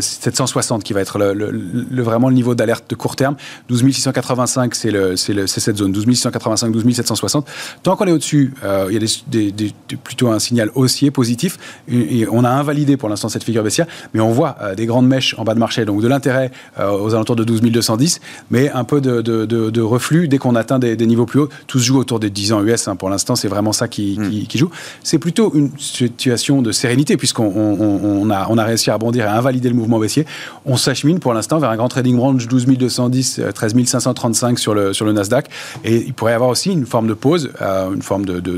760, 0.02 0.84
qui 0.84 0.94
va 0.94 1.02
être 1.02 1.20
vraiment 1.92 2.30
le 2.30 2.36
niveau 2.36 2.56
d'alerte 2.56 2.90
de 2.90 2.96
court 2.96 3.16
terme. 3.16 3.36
12 3.70 3.92
685, 3.94 4.74
c'est 4.74 5.16
cette 5.46 5.78
zone, 5.78 5.92
12 5.92 6.06
685, 6.06 6.72
12 6.72 6.96
760. 6.96 7.48
Tant 7.84 7.96
qu'on 7.96 8.08
est 8.08 8.12
au-dessus, 8.12 8.54
il 8.90 9.04
y 9.04 9.68
a 9.68 9.98
plutôt 10.04 10.30
un 10.30 10.40
signal 10.40 10.72
haussier 10.74 11.12
positif. 11.12 11.58
On 12.32 12.44
a 12.44 12.50
invalidé 12.50 12.98
pour 12.98 13.08
l'instant 13.08 13.30
cette 13.30 13.44
figure 13.44 13.64
baissière, 13.64 13.86
mais 14.16 14.20
on 14.20 14.32
voit 14.32 14.58
des 14.76 14.88
grandes 14.88 15.08
mèches 15.08 15.27
en 15.38 15.44
bas 15.44 15.54
de 15.54 15.60
marché, 15.60 15.86
donc 15.86 16.02
de 16.02 16.08
l'intérêt 16.08 16.52
aux 16.80 17.14
alentours 17.14 17.36
de 17.36 17.44
12 17.44 17.62
210, 17.62 18.20
mais 18.52 18.70
un 18.72 18.84
peu 18.84 19.02
de, 19.02 19.82
reflux 19.82 20.28
dès 20.28 20.38
qu'on 20.38 20.56
atteint 20.56 20.80
des, 20.80 20.96
niveaux 21.08 21.26
plus 21.26 21.42
hauts. 21.42 21.50
Tout 21.68 21.80
se 21.80 21.86
joue 21.86 21.98
autour 21.98 22.20
des 22.20 22.30
10 22.30 22.54
ans 22.54 22.64
US. 22.64 22.88
Hein. 22.88 22.96
pour 22.96 23.10
l'instant, 23.10 23.36
c'est 23.36 23.48
vraiment 23.48 23.74
ça 23.74 23.88
qui, 23.88 24.18
hmm. 24.20 24.58
joue. 24.58 24.70
C'est 25.04 25.20
plutôt 25.20 25.54
une 25.54 25.72
situation 25.78 26.62
de 26.62 26.72
sérénité 26.72 27.18
puisqu'on 27.18 27.46
on, 27.48 28.30
a, 28.30 28.48
on 28.50 28.58
a 28.58 28.64
réussi 28.64 28.90
à 28.90 28.96
rebondir 28.96 29.26
et 29.26 29.28
à 29.28 29.38
invalider 29.38 29.70
le 29.70 29.76
mouvement 29.76 30.00
baissier. 30.00 30.26
On 30.66 30.78
s'achemine 30.78 31.20
pour 31.20 31.34
l'instant 31.34 31.60
vers 31.60 31.70
un 31.70 31.76
grand 31.76 31.90
trading 31.90 32.18
range 32.20 32.48
12 32.48 32.66
210, 32.66 33.42
13 33.54 33.86
535 33.86 34.60
sur 34.60 34.74
le, 34.74 34.94
sur 34.94 35.06
le 35.06 35.14
Nasdaq. 35.14 35.48
Et 35.84 35.98
il 36.06 36.14
pourrait 36.14 36.34
y 36.34 36.36
avoir 36.36 36.50
aussi 36.50 36.72
une 36.72 36.86
forme 36.86 37.08
de 37.08 37.14
pause, 37.14 37.52
euh, 37.62 37.94
une 37.94 38.02
forme 38.02 38.26
de, 38.26 38.40
de, 38.40 38.58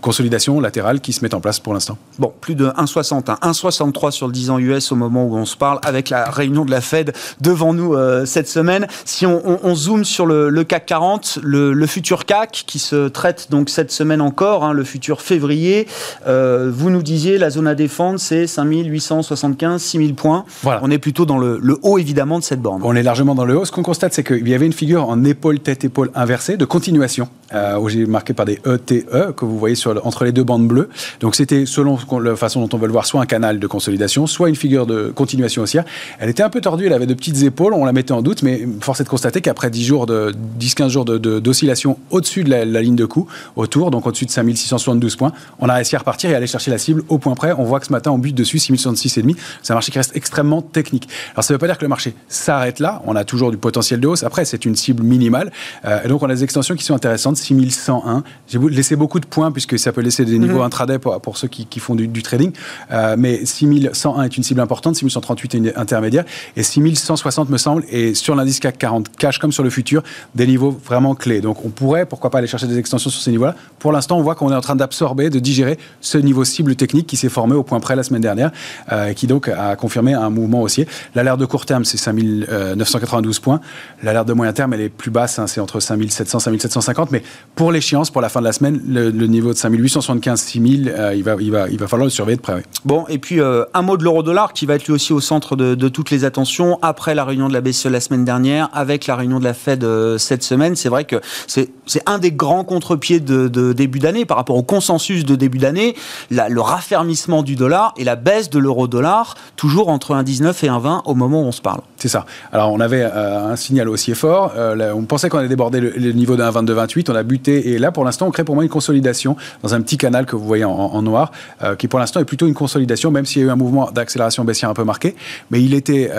consolidation 0.00 0.58
latérale 0.60 1.00
qui 1.00 1.12
se 1.12 1.24
met 1.24 1.32
en 1.34 1.40
place 1.40 1.60
pour 1.60 1.74
l'instant. 1.74 1.96
Bon, 2.18 2.32
plus 2.40 2.54
de 2.54 2.66
1,60, 2.66 3.24
1,63 3.24 4.10
sur 4.10 4.26
le 4.26 4.32
10 4.32 4.50
ans 4.50 4.58
US 4.58 4.90
au 4.90 4.96
moment 4.96 5.24
où 5.24 5.36
on 5.36 5.44
se 5.44 5.56
parle, 5.56 5.78
avec 5.82 6.01
la 6.10 6.30
réunion 6.30 6.64
de 6.64 6.70
la 6.70 6.80
Fed 6.80 7.12
devant 7.40 7.74
nous 7.74 7.94
euh, 7.94 8.24
cette 8.26 8.48
semaine. 8.48 8.86
Si 9.04 9.26
on, 9.26 9.74
zoome 9.74 10.04
sur 10.04 10.26
le, 10.26 10.64
CAC 10.64 10.86
40, 10.86 11.38
le, 11.42 11.86
futur 11.86 12.24
CAC 12.24 12.64
qui 12.66 12.78
se 12.78 13.08
traite 13.08 13.48
donc 13.50 13.68
cette 13.68 13.90
semaine 13.90 14.20
encore, 14.20 14.64
hein, 14.64 14.72
le 14.72 14.84
futur 14.84 15.20
février, 15.20 15.86
euh, 16.26 16.70
vous 16.72 16.90
nous 16.90 17.02
disiez 17.02 17.38
la 17.38 17.50
zone 17.50 17.66
à 17.66 17.74
défendre, 17.74 18.18
c'est 18.18 18.46
5875, 18.46 19.82
6000 19.82 20.14
points. 20.14 20.44
Voilà. 20.62 20.80
On 20.82 20.90
est 20.90 20.98
plutôt 20.98 21.26
dans 21.26 21.38
le, 21.38 21.58
le, 21.62 21.78
haut 21.82 21.98
évidemment 21.98 22.38
de 22.38 22.44
cette 22.44 22.60
borne. 22.60 22.80
On 22.84 22.94
est 22.94 23.02
largement 23.02 23.34
dans 23.34 23.44
le 23.44 23.56
haut. 23.56 23.64
Ce 23.64 23.72
qu'on 23.72 23.82
constate, 23.82 24.14
c'est 24.14 24.24
qu'il 24.24 24.48
y 24.48 24.54
avait 24.54 24.66
une 24.66 24.72
figure 24.72 25.08
en 25.08 25.24
épaule, 25.24 25.60
tête, 25.60 25.84
épaule 25.84 26.10
inversée 26.14 26.56
de 26.56 26.64
continuation, 26.64 27.28
euh, 27.54 27.88
j'ai 27.88 28.06
marqué 28.06 28.32
par 28.32 28.46
des 28.46 28.60
ETE 28.64 29.06
e, 29.12 29.32
que 29.32 29.44
vous 29.44 29.58
voyez 29.58 29.76
entre 30.04 30.24
les 30.24 30.32
deux 30.32 30.44
bandes 30.44 30.66
bleues. 30.66 30.88
Donc 31.20 31.34
c'était 31.34 31.66
selon 31.66 31.98
la 32.20 32.36
façon 32.36 32.60
dont 32.60 32.76
on 32.76 32.78
veut 32.78 32.86
le 32.86 32.92
voir, 32.92 33.06
soit 33.06 33.20
un 33.20 33.26
canal 33.26 33.58
de 33.58 33.66
consolidation, 33.66 34.26
soit 34.26 34.48
une 34.48 34.56
figure 34.56 34.86
de 34.86 35.12
continuation 35.14 35.62
haussière. 35.62 35.84
Elle 36.18 36.28
était 36.28 36.42
un 36.42 36.50
peu 36.50 36.60
tordue, 36.60 36.86
elle 36.86 36.92
avait 36.92 37.06
de 37.06 37.14
petites 37.14 37.42
épaules, 37.42 37.74
on 37.74 37.84
la 37.84 37.92
mettait 37.92 38.12
en 38.12 38.22
doute, 38.22 38.42
mais 38.42 38.66
force 38.80 39.00
est 39.00 39.04
de 39.04 39.08
constater 39.08 39.40
qu'après 39.40 39.70
10 39.70 39.84
jours 39.84 40.06
de 40.06 40.32
10-15 40.58 40.88
jours 40.88 41.04
d'oscillation 41.04 41.98
au-dessus 42.10 42.44
de 42.44 42.50
la, 42.50 42.64
ligne 42.64 42.96
de 42.96 43.04
coup, 43.04 43.26
autour, 43.56 43.90
donc 43.90 44.06
au-dessus 44.06 44.26
de 44.26 44.30
5672 44.30 45.16
points, 45.16 45.32
on 45.58 45.68
a 45.68 45.74
réussi 45.74 45.96
à 45.96 45.98
repartir 45.98 46.30
et 46.30 46.34
aller 46.34 46.46
chercher 46.46 46.70
la 46.70 46.78
cible 46.78 47.02
au 47.08 47.18
point 47.18 47.34
près. 47.34 47.52
On 47.52 47.64
voit 47.64 47.80
que 47.80 47.86
ce 47.86 47.92
matin, 47.92 48.10
on 48.10 48.18
bute 48.18 48.34
dessus 48.34 48.58
6066,5. 48.58 49.36
C'est 49.62 49.72
un 49.72 49.74
marché 49.74 49.92
qui 49.92 49.98
reste 49.98 50.16
extrêmement 50.16 50.62
technique. 50.62 51.08
Alors 51.34 51.44
ça 51.44 51.52
ne 51.52 51.56
veut 51.56 51.60
pas 51.60 51.66
dire 51.66 51.78
que 51.78 51.84
le 51.84 51.88
marché 51.88 52.14
s'arrête 52.28 52.80
là, 52.80 53.02
on 53.06 53.16
a 53.16 53.24
toujours 53.24 53.50
du 53.50 53.56
potentiel 53.56 54.00
de 54.00 54.08
hausse. 54.08 54.22
Après, 54.22 54.44
c'est 54.44 54.64
une 54.64 54.76
cible 54.76 55.02
minimale. 55.02 55.52
Euh, 55.84 56.00
et 56.04 56.08
donc 56.08 56.22
on 56.22 56.30
a 56.30 56.34
des 56.34 56.44
extensions 56.44 56.74
qui 56.74 56.84
sont 56.84 56.94
intéressantes, 56.94 57.36
6101. 57.42 58.22
J'ai 58.48 58.58
laissé 58.58 58.96
beaucoup 58.96 59.20
de 59.20 59.26
points 59.26 59.52
puisque 59.52 59.78
ça 59.78 59.92
peut 59.92 60.00
laisser 60.00 60.24
des 60.24 60.38
niveaux 60.38 60.58
mhm. 60.58 60.66
intraday 60.66 60.98
pour, 60.98 61.20
pour, 61.20 61.36
ceux 61.36 61.48
qui, 61.48 61.66
qui 61.66 61.80
font 61.80 61.94
du, 61.94 62.22
trading. 62.22 62.52
Euh, 62.90 63.16
mais 63.18 63.44
6101 63.44 64.22
est 64.22 64.36
une 64.36 64.42
cible 64.42 64.60
importante, 64.60 64.96
6138 64.96 65.54
est 65.54 65.58
une 65.58 65.72
intermédiaire 65.76 66.24
et 66.56 66.62
6160 66.62 67.50
me 67.50 67.58
semble, 67.58 67.84
et 67.90 68.14
sur 68.14 68.34
l'indice 68.34 68.60
CAC 68.60 68.78
40 68.78 69.16
cache 69.16 69.38
comme 69.38 69.52
sur 69.52 69.62
le 69.62 69.70
futur 69.70 70.02
des 70.34 70.46
niveaux 70.46 70.70
vraiment 70.70 71.14
clés. 71.14 71.40
Donc 71.40 71.64
on 71.64 71.68
pourrait, 71.68 72.06
pourquoi 72.06 72.30
pas, 72.30 72.38
aller 72.38 72.46
chercher 72.46 72.66
des 72.66 72.78
extensions 72.78 73.10
sur 73.10 73.20
ces 73.20 73.30
niveaux-là. 73.30 73.54
Pour 73.78 73.92
l'instant, 73.92 74.18
on 74.18 74.22
voit 74.22 74.34
qu'on 74.34 74.50
est 74.50 74.56
en 74.56 74.60
train 74.60 74.76
d'absorber, 74.76 75.30
de 75.30 75.38
digérer 75.38 75.78
ce 76.00 76.18
niveau 76.18 76.44
cible 76.44 76.76
technique 76.76 77.06
qui 77.06 77.16
s'est 77.16 77.28
formé 77.28 77.54
au 77.54 77.62
point 77.62 77.80
près 77.80 77.96
la 77.96 78.02
semaine 78.02 78.22
dernière, 78.22 78.50
euh, 78.92 79.12
qui 79.12 79.26
donc 79.26 79.48
a 79.48 79.76
confirmé 79.76 80.14
un 80.14 80.30
mouvement 80.30 80.62
haussier. 80.62 80.86
L'alerte 81.14 81.40
de 81.40 81.46
court 81.46 81.66
terme, 81.66 81.84
c'est 81.84 81.98
5992 81.98 83.38
points. 83.40 83.60
L'alerte 84.02 84.28
de 84.28 84.32
moyen 84.32 84.52
terme, 84.52 84.74
elle 84.74 84.80
est 84.80 84.88
plus 84.88 85.10
basse, 85.10 85.38
hein, 85.38 85.46
c'est 85.46 85.60
entre 85.60 85.80
5700 85.80 86.38
et 86.38 86.42
5750. 86.42 87.10
Mais 87.10 87.22
pour 87.54 87.70
l'échéance, 87.70 88.10
pour 88.10 88.22
la 88.22 88.28
fin 88.28 88.40
de 88.40 88.46
la 88.46 88.52
semaine, 88.52 88.80
le, 88.88 89.10
niveau 89.26 89.52
de 89.52 89.58
5875, 89.58 90.40
6000, 90.40 90.94
euh, 90.96 91.14
il, 91.14 91.22
va, 91.22 91.36
il, 91.38 91.50
va, 91.50 91.68
il 91.68 91.78
va 91.78 91.86
falloir 91.86 92.06
le 92.06 92.10
surveiller 92.10 92.36
de 92.36 92.42
près. 92.42 92.62
Bon, 92.84 93.04
et 93.08 93.18
puis 93.18 93.40
euh, 93.40 93.64
un 93.74 93.82
mot 93.82 93.96
de 93.96 94.04
l'euro-dollar 94.04 94.52
qui 94.52 94.64
va 94.64 94.74
être 94.74 94.86
lui 94.86 94.94
aussi 94.94 95.12
au 95.12 95.20
centre 95.20 95.54
de, 95.54 95.74
de, 95.74 95.88
toutes 95.88 96.10
les 96.10 96.24
attentions 96.24 96.78
après 96.80 97.14
la 97.14 97.24
réunion 97.24 97.48
de 97.48 97.52
la 97.52 97.60
BCE 97.60 97.86
la 97.86 98.00
semaine 98.00 98.24
dernière, 98.24 98.70
avec 98.72 99.06
la 99.06 99.16
réunion 99.16 99.38
de 99.38 99.44
la 99.44 99.54
Fed 99.54 99.86
cette 100.18 100.42
semaine. 100.42 100.76
C'est 100.76 100.88
vrai 100.88 101.04
que 101.04 101.16
c'est 101.46 101.70
un 102.06 102.18
des 102.18 102.32
grands 102.32 102.64
contre-pieds 102.64 103.20
de, 103.20 103.48
de, 103.48 103.72
début 103.72 103.98
d'année 103.98 104.24
par 104.24 104.36
rapport 104.36 104.56
au 104.56 104.62
consensus 104.62 105.24
de 105.24 105.36
début 105.36 105.58
d'année, 105.58 105.94
le 106.30 106.60
raffermissement 106.60 107.42
du 107.42 107.56
dollar 107.56 107.92
et 107.96 108.04
la 108.04 108.16
baisse 108.16 108.50
de 108.50 108.58
l'euro-dollar, 108.58 109.34
toujours 109.56 109.88
entre 109.88 110.14
1,19 110.14 110.64
et 110.64 110.68
1,20 110.68 111.02
au 111.04 111.14
moment 111.14 111.42
où 111.42 111.46
on 111.46 111.52
se 111.52 111.60
parle. 111.60 111.80
C'est 111.96 112.08
ça. 112.08 112.26
Alors 112.52 112.72
on 112.72 112.80
avait 112.80 113.02
euh, 113.02 113.52
un 113.52 113.56
signal 113.56 113.88
haussier 113.88 114.14
fort, 114.14 114.52
euh, 114.56 114.92
on 114.94 115.04
pensait 115.04 115.28
qu'on 115.28 115.38
allait 115.38 115.48
déborder 115.48 115.80
le, 115.80 116.12
niveau 116.12 116.36
d'un 116.36 116.50
22,28, 116.50 117.11
on 117.12 117.16
a 117.16 117.22
buté 117.22 117.70
et 117.70 117.78
là 117.78 117.92
pour 117.92 118.04
l'instant 118.04 118.26
on 118.26 118.30
crée 118.30 118.44
pour 118.44 118.54
moi 118.54 118.64
une 118.64 118.70
consolidation 118.70 119.36
dans 119.62 119.74
un 119.74 119.80
petit 119.80 119.96
canal 119.96 120.26
que 120.26 120.36
vous 120.36 120.44
voyez 120.44 120.64
en, 120.64 121.02
noir, 121.02 121.32
euh, 121.62 121.76
qui 121.76 121.88
pour 121.88 121.98
l'instant 121.98 122.20
est 122.20 122.24
plutôt 122.24 122.46
une 122.46 122.54
consolidation, 122.54 123.10
même 123.10 123.26
s'il 123.26 123.42
y 123.42 123.44
a 123.44 123.48
eu 123.48 123.50
un 123.50 123.56
mouvement 123.56 123.90
d'accélération 123.90 124.44
baissière 124.44 124.70
un 124.70 124.74
peu 124.74 124.84
marqué, 124.84 125.14
mais 125.50 125.62
il 125.62 125.74
était 125.74 126.10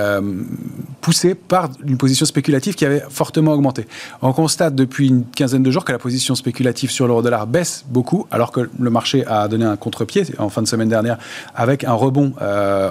poussé 1.01 1.35
par 1.35 1.69
une 1.85 1.97
position 1.97 2.25
spéculative 2.25 2.75
qui 2.75 2.85
avait 2.85 3.03
fortement 3.09 3.51
augmenté. 3.53 3.87
On 4.21 4.33
constate 4.33 4.75
depuis 4.75 5.07
une 5.07 5.25
quinzaine 5.25 5.63
de 5.63 5.71
jours 5.71 5.85
que 5.85 5.91
la 5.91 5.99
position 5.99 6.35
spéculative 6.35 6.91
sur 6.91 7.07
l'euro-dollar 7.07 7.47
baisse 7.47 7.85
beaucoup, 7.89 8.27
alors 8.31 8.51
que 8.51 8.69
le 8.77 8.89
marché 8.89 9.25
a 9.27 9.47
donné 9.47 9.65
un 9.65 9.75
contre-pied 9.75 10.25
en 10.37 10.49
fin 10.49 10.61
de 10.61 10.67
semaine 10.67 10.89
dernière 10.89 11.17
avec 11.55 11.83
un 11.83 11.93
rebond 11.93 12.33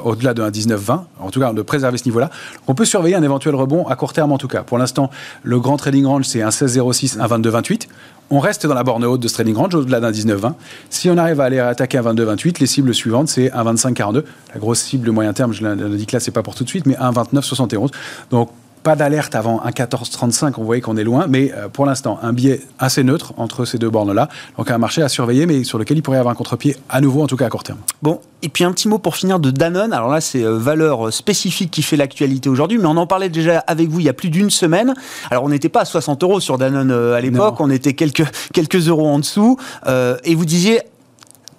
au-delà 0.05 0.35
de 0.35 0.43
1,19,20, 0.43 1.01
en 1.21 1.31
tout 1.31 1.41
cas 1.41 1.53
de 1.53 1.63
préserver 1.63 1.99
ce 1.99 2.05
niveau-là. 2.05 2.31
On 2.67 2.75
peut 2.75 2.85
surveiller 2.85 3.17
un 3.17 3.23
éventuel 3.23 3.55
rebond 3.55 3.87
à 3.87 3.97
court 3.97 4.13
terme 4.13 4.33
en 4.33 4.39
tout 4.39 4.49
cas. 4.49 4.63
Pour 4.63 4.79
l'instant, 4.79 5.11
le 5.43 5.61
grand 5.61 5.77
trading 5.77 6.05
range, 6.07 6.25
c'est 6.25 6.43
un 6.43 6.51
16,06, 6.51 7.21
un 7.21 7.27
22,28. 7.27 7.89
On 8.31 8.39
reste 8.39 8.67
dans 8.67 8.75
la 8.75 8.83
borne 8.83 9.05
haute 9.05 9.21
de 9.21 9.29
ce 9.29 9.35
trading 9.35 9.55
range, 9.55 9.75
au-delà 9.75 10.01
d'un 10.01 10.11
19,20. 10.11 10.55
Si 10.89 11.11
on 11.11 11.19
arrive 11.19 11.41
à 11.41 11.45
aller 11.45 11.59
attaquer 11.59 11.99
un 11.99 12.03
22,28, 12.03 12.61
les 12.61 12.67
cibles 12.67 12.95
suivantes, 12.95 13.29
c'est 13.29 13.53
un 13.53 13.63
25,42. 13.63 14.25
La 14.55 14.61
grosse 14.61 14.81
cible 14.81 15.11
moyen 15.11 15.35
terme, 15.35 15.53
je 15.53 15.63
l'indique 15.63 16.13
là, 16.13 16.21
c'est 16.21 16.31
pas 16.31 16.43
pour 16.43 16.55
tout 16.55 16.65
de 16.65 16.69
suite, 16.69 16.87
mais 16.87 16.97
un 16.97 17.13
29,71. 17.13 17.91
Donc, 18.31 18.51
pas 18.83 18.97
d'alerte 18.97 19.35
avant 19.35 19.63
un 19.63 19.71
14,35, 19.71 20.55
on 20.59 20.65
voyait 20.65 20.81
qu'on 20.81 20.97
est 20.97 21.05
loin, 21.05 21.27
mais 21.29 21.53
euh, 21.53 21.69
pour 21.69 21.87
l'instant, 21.87 22.19
un 22.23 22.33
biais 22.33 22.61
assez 22.79 23.05
neutre 23.05 23.33
entre 23.37 23.65
ces 23.65 23.79
deux 23.79 23.91
bornes-là. 23.91 24.29
Donc 24.59 24.71
un 24.71 24.79
marché 24.79 25.03
à 25.03 25.09
surveiller, 25.09 25.47
mais 25.47 25.65
sur 25.65 25.79
lequel 25.79 25.97
il 25.97 26.03
pourrait 26.03 26.17
y 26.17 26.21
avoir 26.21 26.33
un 26.33 26.37
contre-pied 26.37 26.77
à 26.89 27.01
nouveau, 27.01 27.23
en 27.23 27.27
tout 27.27 27.37
cas 27.37 27.47
à 27.47 27.49
court 27.49 27.63
terme. 27.63 27.79
Bon, 28.03 28.21
et 28.43 28.49
puis 28.49 28.65
un 28.65 28.73
petit 28.73 28.89
mot 28.89 28.99
pour 28.99 29.17
finir 29.17 29.39
de 29.39 29.51
Danone. 29.51 29.93
Alors 29.93 30.09
là, 30.09 30.21
c'est 30.21 30.43
euh, 30.43 30.57
valeur 30.59 31.13
spécifique 31.13 31.71
qui 31.71 31.83
fait 31.83 31.97
l'actualité 31.97 32.49
aujourd'hui, 32.49 32.79
mais 32.79 32.87
on 32.87 32.97
en 32.97 33.07
parlait 33.07 33.29
déjà 33.29 33.59
avec 33.67 33.89
vous 33.89 34.01
il 34.01 34.07
y 34.07 34.09
a 34.09 34.15
plus 34.15 34.31
d'une 34.31 34.51
semaine. 34.51 34.95
Alors 35.31 35.45
on 35.45 35.49
n'était 35.49 35.69
pas 35.69 35.83
à 35.83 35.85
60 35.85 36.23
euros 36.23 36.41
sur 36.41 36.59
Danone 36.59 36.91
euh, 36.91 37.15
à 37.15 37.21
l'époque, 37.21 37.61
on 37.61 37.71
était 37.71 37.95
quelques, 37.95 38.25
quelques 38.53 38.89
euros 38.89 39.09
en 39.09 39.19
dessous. 39.19 39.57
et 39.87 40.35
vous 40.35 40.45
disiez, 40.45 40.81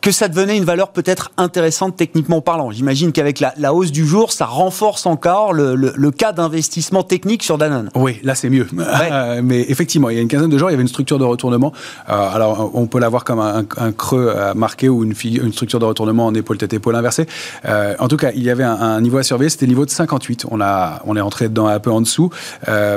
que 0.04 0.12
ça 0.12 0.28
devenait 0.28 0.58
une 0.58 0.66
valeur 0.66 0.90
peut-être 0.90 1.32
intéressante 1.38 1.96
techniquement 1.96 2.42
parlant. 2.42 2.72
J'imagine 2.72 3.14
qu'avec 3.14 3.40
la, 3.40 3.74
hausse 3.74 3.94
du 3.94 4.06
jour, 4.06 4.34
ça 4.34 4.46
renforce 4.46 5.06
encore 5.06 5.54
le, 5.54 6.12
cas 6.12 6.34
d'investissement 6.34 7.04
technique 7.04 7.42
sur 7.42 7.58
Danone. 7.58 7.90
Oui, 7.96 8.20
là 8.22 8.36
c'est 8.36 8.50
mieux. 8.50 8.68
mais 9.44 9.62
effectivement, 9.70 10.10
il 10.10 10.18
y 10.18 10.20
a 10.20 10.22
une 10.22 10.28
quinzaine 10.28 10.50
de 10.50 10.58
jours, 10.58 10.70
il 10.70 10.74
y 10.74 10.76
avait 10.76 10.84
une 10.84 10.90
structure 10.90 11.20
de 11.20 11.24
retournement. 11.24 11.72
Euh, 12.10 12.30
alors 12.34 12.72
on 12.74 12.86
peut 12.86 13.00
l'avoir 13.00 13.24
comme 13.24 13.40
un, 13.40 13.64
creux 13.94 14.34
euh, 14.36 14.54
marqué 14.54 14.90
ou 14.90 15.06
une, 15.06 15.14
une, 15.24 15.54
structure 15.54 15.80
de 15.80 15.86
retournement 15.86 16.26
en 16.26 16.34
épaule 16.36 16.58
tête 16.58 16.74
épaule 16.74 16.98
inversée. 16.98 17.26
Euh, 17.64 17.96
en 17.98 18.10
tout 18.10 18.18
cas, 18.18 18.32
il 18.36 18.44
y 18.44 18.50
avait 18.50 18.66
un, 18.66 19.00
niveau 19.00 19.20
à 19.20 19.24
surveiller, 19.24 19.50
c'était 19.50 19.68
le 19.68 19.72
niveau 19.72 19.86
de 19.86 19.90
58. 19.90 20.48
On 20.52 20.60
a, 20.60 21.02
on 21.06 21.16
est 21.16 21.22
rentré 21.22 21.48
dedans 21.48 21.68
un 21.68 21.80
peu 21.80 21.92
en 21.92 22.02
dessous 22.02 22.30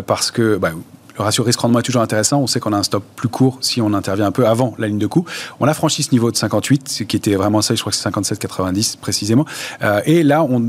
parce 0.06 0.32
que 0.32 0.56
bah, 0.56 0.72
le 1.18 1.24
ratio 1.24 1.44
risque-rendement 1.44 1.78
est 1.78 1.82
toujours 1.82 2.02
intéressant. 2.02 2.40
On 2.40 2.46
sait 2.46 2.60
qu'on 2.60 2.72
a 2.72 2.76
un 2.76 2.82
stop 2.82 3.02
plus 3.16 3.28
court 3.28 3.58
si 3.60 3.80
on 3.80 3.94
intervient 3.94 4.26
un 4.26 4.32
peu 4.32 4.46
avant 4.46 4.74
la 4.78 4.86
ligne 4.86 4.98
de 4.98 5.06
coup. 5.06 5.24
On 5.60 5.68
a 5.68 5.74
franchi 5.74 6.02
ce 6.02 6.12
niveau 6.12 6.30
de 6.30 6.36
58, 6.36 6.88
ce 6.88 7.02
qui 7.04 7.16
était 7.16 7.34
vraiment 7.34 7.62
ça, 7.62 7.74
je 7.74 7.80
crois 7.80 7.90
que 7.90 7.96
c'est 7.96 8.08
57,90 8.08 8.98
précisément. 8.98 9.44
Euh, 9.82 10.00
et 10.04 10.22
là, 10.22 10.42
on 10.42 10.62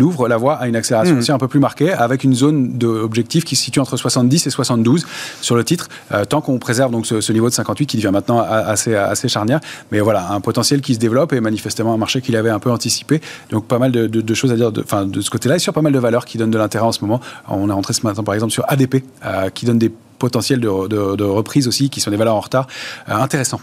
ouvre 0.00 0.28
la 0.28 0.36
voie 0.36 0.54
à 0.54 0.68
une 0.68 0.76
accélération 0.76 1.14
mmh. 1.14 1.18
aussi 1.18 1.32
un 1.32 1.38
peu 1.38 1.48
plus 1.48 1.60
marquée, 1.60 1.92
avec 1.92 2.24
une 2.24 2.34
zone 2.34 2.78
d'objectif 2.78 3.44
qui 3.44 3.56
se 3.56 3.64
situe 3.64 3.80
entre 3.80 3.96
70 3.96 4.46
et 4.46 4.50
72 4.50 5.06
sur 5.40 5.56
le 5.56 5.64
titre, 5.64 5.88
euh, 6.12 6.24
tant 6.24 6.40
qu'on 6.40 6.58
préserve 6.58 6.92
donc 6.92 7.06
ce, 7.06 7.32
niveau 7.32 7.48
de 7.48 7.54
58 7.54 7.86
qui 7.86 7.96
devient 7.96 8.10
maintenant 8.12 8.40
assez, 8.40 8.94
assez 8.94 9.28
charnière. 9.28 9.60
Mais 9.92 10.00
voilà, 10.00 10.30
un 10.30 10.40
potentiel 10.40 10.80
qui 10.80 10.94
se 10.94 10.98
développe 10.98 11.32
et 11.32 11.40
manifestement 11.40 11.94
un 11.94 11.96
marché 11.96 12.20
qu'il 12.20 12.36
avait 12.36 12.50
un 12.50 12.58
peu 12.58 12.70
anticipé. 12.70 13.20
Donc 13.50 13.66
pas 13.66 13.78
mal 13.78 13.90
de, 13.90 14.34
choses 14.34 14.52
à 14.52 14.56
dire 14.56 14.72
de, 14.72 14.84
de 15.04 15.20
ce 15.20 15.30
côté-là 15.30 15.56
et 15.56 15.58
sur 15.58 15.72
pas 15.72 15.82
mal 15.82 15.92
de 15.92 15.98
valeurs 15.98 16.24
qui 16.24 16.38
donnent 16.38 16.50
de 16.50 16.58
l'intérêt 16.58 16.84
en 16.84 16.92
ce 16.92 17.00
moment. 17.02 17.20
On 17.48 17.68
est 17.68 17.72
rentré 17.72 17.92
ce 17.92 18.06
matin 18.06 18.22
par 18.22 18.34
exemple 18.34 18.52
sur 18.52 18.64
ADP, 18.68 19.04
euh, 19.24 19.50
qui 19.50 19.66
donne 19.66 19.79
potentiels 20.20 20.60
de, 20.60 21.24
reprise 21.24 21.66
aussi, 21.66 21.90
qui 21.90 22.00
sont 22.00 22.12
des 22.12 22.16
valeurs 22.16 22.36
en 22.36 22.40
retard 22.40 22.68
euh, 23.08 23.14
intéressants. 23.14 23.60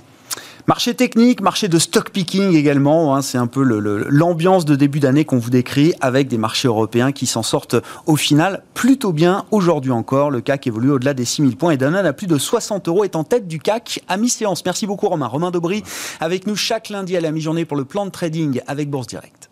Marché 0.67 0.93
technique, 0.93 1.39
marché 1.39 1.69
de 1.69 1.79
stock 1.79 2.09
picking 2.09 2.53
également, 2.53 3.15
hein, 3.15 3.21
c'est 3.21 3.37
un 3.37 3.47
peu 3.47 3.63
l'ambiance 4.09 4.65
de 4.65 4.75
début 4.75 4.99
d'année 4.99 5.23
qu'on 5.23 5.37
vous 5.37 5.49
décrit 5.49 5.93
avec 6.01 6.27
des 6.27 6.37
marchés 6.37 6.67
européens 6.67 7.13
qui 7.13 7.25
s'en 7.25 7.41
sortent 7.41 7.77
au 8.05 8.17
final 8.17 8.63
plutôt 8.73 9.13
bien 9.13 9.45
aujourd'hui 9.51 9.91
encore. 9.91 10.29
Le 10.29 10.41
CAC 10.41 10.67
évolue 10.67 10.91
au-delà 10.91 11.13
des 11.13 11.23
6000 11.23 11.55
points 11.55 11.71
et 11.71 11.77
Danone 11.77 12.05
à 12.05 12.11
plus 12.11 12.27
de 12.27 12.37
60 12.37 12.89
euros 12.89 13.05
est 13.05 13.15
en 13.15 13.23
tête 13.23 13.47
du 13.47 13.59
CAC 13.59 14.03
à 14.09 14.17
mi-séance. 14.17 14.65
Merci 14.65 14.87
beaucoup 14.87 15.07
Romain. 15.07 15.27
Romain 15.27 15.51
Dobry 15.51 15.83
avec 16.19 16.47
nous 16.47 16.57
chaque 16.57 16.89
lundi 16.89 17.15
à 17.15 17.21
la 17.21 17.31
mi-journée 17.31 17.63
pour 17.63 17.77
le 17.77 17.85
plan 17.85 18.05
de 18.05 18.11
trading 18.11 18.59
avec 18.67 18.89
Bourse 18.89 19.07
Direct. 19.07 19.49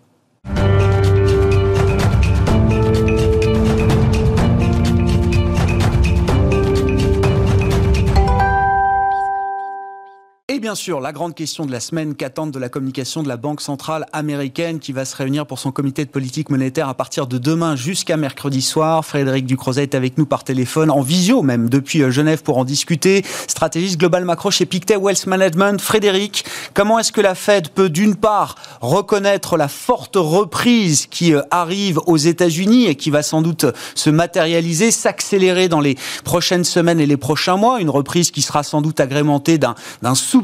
Et 10.56 10.60
bien 10.62 10.74
sûr, 10.74 11.02
la 11.02 11.12
grande 11.12 11.36
question 11.36 11.66
de 11.66 11.72
la 11.74 11.82
semaine 11.82 12.16
qu'attendent 12.16 12.52
de 12.52 12.60
la 12.60 12.70
communication 12.70 13.22
de 13.22 13.28
la 13.28 13.36
Banque 13.36 13.60
centrale 13.60 14.06
américaine 14.14 14.80
qui 14.80 14.94
va 14.94 15.04
se 15.04 15.14
réunir 15.14 15.46
pour 15.46 15.60
son 15.60 15.74
comité 15.74 16.06
de 16.06 16.10
politique 16.10 16.50
monétaire 16.50 16.88
à 16.88 16.94
partir 16.94 17.28
de 17.28 17.38
demain 17.38 17.76
jusqu'à 17.76 18.16
mercredi 18.16 18.62
soir. 18.62 19.04
Frédéric 19.04 19.48
Ducrozet 19.48 19.84
est 19.84 19.96
avec 19.96 20.18
nous 20.18 20.26
par 20.26 20.46
téléphone, 20.46 20.92
en 20.92 21.02
visio 21.02 21.42
même, 21.42 21.68
depuis 21.68 22.04
euh, 22.04 22.10
Genève 22.10 22.42
pour 22.42 22.58
en 22.58 22.64
discuter. 22.64 23.26
Stratégiste 23.50 24.00
global 24.00 24.24
macro 24.24 24.50
chez 24.50 24.66
Pictet 24.66 24.96
Wealth 24.96 25.28
Management. 25.28 25.82
Frédéric, 25.82 26.46
comment 26.74 27.00
est-ce 27.00 27.12
que 27.12 27.20
la 27.20 27.36
Fed 27.36 27.68
peut 27.68 27.90
d'une 27.90 28.16
part 28.16 28.56
reconnaître 28.80 29.58
la 29.58 29.68
forte 29.68 30.16
reprise 30.16 31.06
qui 31.06 31.34
euh, 31.34 31.42
arrive 31.52 32.00
aux 32.06 32.16
États-Unis 32.16 32.86
et 32.86 32.96
qui 32.96 33.10
va 33.10 33.24
sans 33.24 33.42
doute 33.42 33.66
se 33.94 34.10
matérialiser, 34.10 34.92
s'accélérer 34.92 35.68
dans 35.68 35.82
les 35.82 35.98
prochaines 36.24 36.64
semaines 36.64 37.02
et 37.02 37.06
les 37.06 37.18
prochains 37.18 37.58
mois, 37.58 37.82
une 37.82 37.90
reprise 37.90 38.32
qui 38.32 38.42
sera 38.42 38.64
sans 38.64 38.82
doute 38.82 39.02
agrémentée 39.02 39.58
d'un 39.58 39.76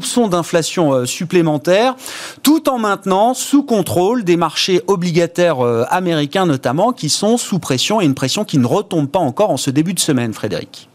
soupçon 0.02 0.26
d'inflation 0.26 0.92
euh, 0.92 1.06
supplémentaire, 1.06 1.94
tout 2.42 2.68
en 2.68 2.78
maintenant 2.78 3.34
sous 3.34 3.62
contrôle 3.62 4.24
des 4.24 4.36
marchés 4.36 4.82
obligataires 4.88 5.64
euh, 5.64 5.84
américains 5.90 6.44
notamment, 6.44 6.92
qui 6.92 7.08
sont 7.08 7.36
sous 7.36 7.60
pression 7.60 8.00
et 8.00 8.04
une 8.04 8.14
pression 8.14 8.44
qui 8.44 8.58
ne 8.58 8.66
retombe 8.66 9.08
pas 9.08 9.20
encore 9.20 9.50
en 9.50 9.56
ce 9.56 9.70
début 9.70 9.94
de 9.94 10.00
semaine, 10.00 10.32
Frédéric. 10.32 10.88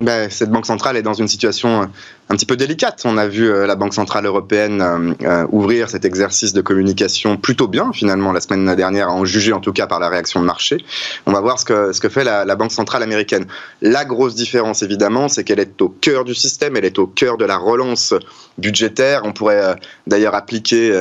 Ben, 0.00 0.30
cette 0.30 0.50
banque 0.50 0.66
centrale 0.66 0.96
est 0.96 1.02
dans 1.02 1.14
une 1.14 1.26
situation 1.26 1.88
un 2.30 2.36
petit 2.36 2.46
peu 2.46 2.56
délicate. 2.56 3.02
On 3.04 3.16
a 3.16 3.26
vu 3.26 3.48
euh, 3.48 3.66
la 3.66 3.74
Banque 3.74 3.94
centrale 3.94 4.26
européenne 4.26 4.82
euh, 4.82 5.14
euh, 5.22 5.46
ouvrir 5.50 5.88
cet 5.88 6.04
exercice 6.04 6.52
de 6.52 6.60
communication 6.60 7.36
plutôt 7.36 7.68
bien, 7.68 7.90
finalement, 7.92 8.32
la 8.32 8.40
semaine 8.40 8.74
dernière, 8.76 9.10
en 9.10 9.24
jugé 9.24 9.52
en 9.52 9.60
tout 9.60 9.72
cas 9.72 9.86
par 9.86 9.98
la 9.98 10.08
réaction 10.08 10.40
de 10.40 10.44
marché. 10.44 10.84
On 11.26 11.32
va 11.32 11.40
voir 11.40 11.58
ce 11.58 11.64
que, 11.64 11.92
ce 11.92 12.00
que 12.00 12.08
fait 12.08 12.24
la, 12.24 12.44
la 12.44 12.56
Banque 12.56 12.72
centrale 12.72 13.02
américaine. 13.02 13.46
La 13.80 14.04
grosse 14.04 14.34
différence, 14.34 14.82
évidemment, 14.82 15.28
c'est 15.28 15.44
qu'elle 15.44 15.60
est 15.60 15.80
au 15.80 15.88
cœur 15.88 16.24
du 16.24 16.34
système, 16.34 16.76
elle 16.76 16.84
est 16.84 16.98
au 16.98 17.06
cœur 17.06 17.38
de 17.38 17.44
la 17.44 17.56
relance 17.56 18.14
budgétaire. 18.58 19.22
On 19.24 19.32
pourrait 19.32 19.76
d'ailleurs 20.06 20.34
appliquer 20.34 20.92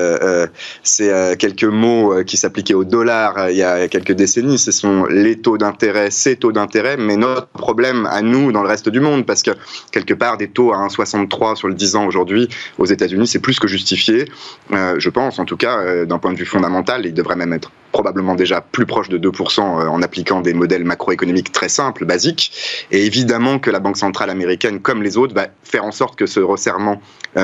ces 0.83 1.35
quelques 1.39 1.63
mots 1.63 2.23
qui 2.23 2.37
s'appliquaient 2.37 2.73
au 2.73 2.83
dollar 2.83 3.49
il 3.49 3.57
y 3.57 3.63
a 3.63 3.87
quelques 3.87 4.11
décennies. 4.13 4.59
Ce 4.59 4.71
sont 4.71 5.05
les 5.05 5.39
taux 5.39 5.57
d'intérêt, 5.57 6.11
ces 6.11 6.35
taux 6.35 6.51
d'intérêt, 6.51 6.97
mais 6.97 7.17
notre 7.17 7.47
problème 7.47 8.05
à 8.05 8.21
nous 8.21 8.51
dans 8.51 8.61
le 8.61 8.67
reste 8.67 8.89
du 8.89 8.99
monde, 8.99 9.25
parce 9.25 9.41
que 9.41 9.51
quelque 9.91 10.13
part, 10.13 10.37
des 10.37 10.49
taux 10.49 10.71
à 10.71 10.77
1,60 10.87 11.16
sur 11.55 11.67
le 11.67 11.73
10 11.73 11.95
ans 11.95 12.05
aujourd'hui 12.05 12.49
aux 12.77 12.85
États-Unis, 12.85 13.27
c'est 13.27 13.39
plus 13.39 13.59
que 13.59 13.67
justifié. 13.67 14.25
Euh, 14.71 14.95
je 14.99 15.09
pense, 15.09 15.39
en 15.39 15.45
tout 15.45 15.57
cas, 15.57 15.79
euh, 15.79 16.05
d'un 16.05 16.19
point 16.19 16.33
de 16.33 16.37
vue 16.37 16.45
fondamental, 16.45 17.05
il 17.05 17.13
devrait 17.13 17.35
même 17.35 17.53
être 17.53 17.71
probablement 17.91 18.35
déjà 18.35 18.61
plus 18.61 18.85
proche 18.85 19.09
de 19.09 19.17
2% 19.17 19.61
euh, 19.61 19.87
en 19.87 20.01
appliquant 20.01 20.41
des 20.41 20.53
modèles 20.53 20.83
macroéconomiques 20.83 21.51
très 21.51 21.69
simples, 21.69 22.05
basiques. 22.05 22.85
Et 22.91 23.05
évidemment 23.05 23.59
que 23.59 23.71
la 23.71 23.79
Banque 23.79 23.97
centrale 23.97 24.29
américaine, 24.29 24.79
comme 24.79 25.01
les 25.01 25.17
autres, 25.17 25.33
va 25.33 25.47
faire 25.63 25.85
en 25.85 25.91
sorte 25.91 26.17
que 26.17 26.25
ce 26.25 26.39
resserrement 26.39 27.01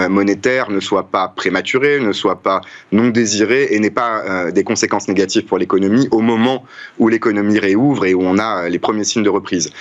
monétaire 0.10 0.72
ne 0.72 0.80
soit 0.80 1.10
pas 1.10 1.28
prématuré, 1.28 2.00
ne 2.00 2.14
soit 2.14 2.42
pas 2.42 2.62
non 2.92 3.10
désiré 3.10 3.68
et 3.72 3.80
n'ait 3.80 3.92
pas 3.92 4.50
des 4.52 4.64
conséquences 4.64 5.08
négatives 5.08 5.46
pour 5.46 5.60
l'économie 5.60 6.08
au 6.10 6.22
moment 6.22 6.66
où 6.98 7.10
l'économie 7.10 7.60
réouvre 7.60 8.06
et 8.06 8.16
où 8.16 8.24
on 8.24 8.40
a 8.40 8.70
les 8.70 8.80
premiers 8.80 9.04
signes 9.04 9.22
de 9.22 9.30
reprise. 9.30 9.72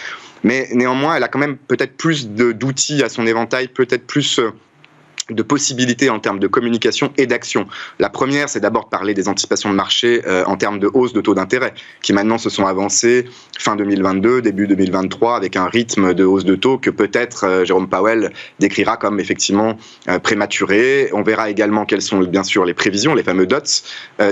Mais 0.45 0.69
néanmoins, 0.73 1.17
elle 1.17 1.23
a 1.23 1.29
quand 1.29 1.39
même 1.39 1.57
peut-être 1.57 1.97
plus 1.97 2.29
d'outils 2.29 3.03
à 3.03 3.09
son 3.09 3.27
éventail, 3.27 3.69
peut-être 3.69 4.07
plus 4.07 4.39
euh, 4.39 4.51
de 5.31 5.43
possibilités 5.43 6.11
en 6.11 6.19
termes 6.19 6.41
de 6.41 6.49
communication 6.49 7.13
et 7.17 7.27
d'action. 7.27 7.67
La 8.01 8.11
première, 8.11 8.49
c'est 8.49 8.59
d'abord 8.59 8.85
de 8.87 8.89
parler 8.89 9.15
des 9.15 9.29
anticipations 9.29 9.71
de 9.71 9.75
marché 9.75 10.21
euh, 10.27 10.43
en 10.47 10.57
termes 10.57 10.81
de 10.81 10.91
hausse 10.93 11.13
de 11.13 11.21
taux 11.21 11.35
d'intérêt, 11.35 11.75
qui 12.03 12.13
maintenant 12.13 12.39
se 12.39 12.51
sont 12.51 12.67
avancées 12.67 13.27
fin 13.57 13.77
2022, 13.77 14.43
début 14.43 14.67
2023, 14.67 15.37
avec 15.37 15.57
un 15.57 15.67
rythme 15.67 16.13
de 16.13 16.25
hausse 16.25 16.45
de 16.45 16.57
taux 16.57 16.77
que 16.77 16.91
peut-être 16.91 17.45
euh, 17.45 17.65
Jérôme 17.65 17.89
Powell 17.89 18.33
décrira 18.59 18.97
comme 18.97 19.21
effectivement 19.21 19.79
prématuré. 20.25 21.09
On 21.13 21.23
verra 21.23 21.51
également 21.51 21.85
quelles 21.85 22.03
sont 22.03 22.21
bien 22.21 22.43
sûr 22.43 22.65
les 22.65 22.75
prévisions, 22.75 23.15
les 23.15 23.23
fameux 23.23 23.47
dots 23.47 23.59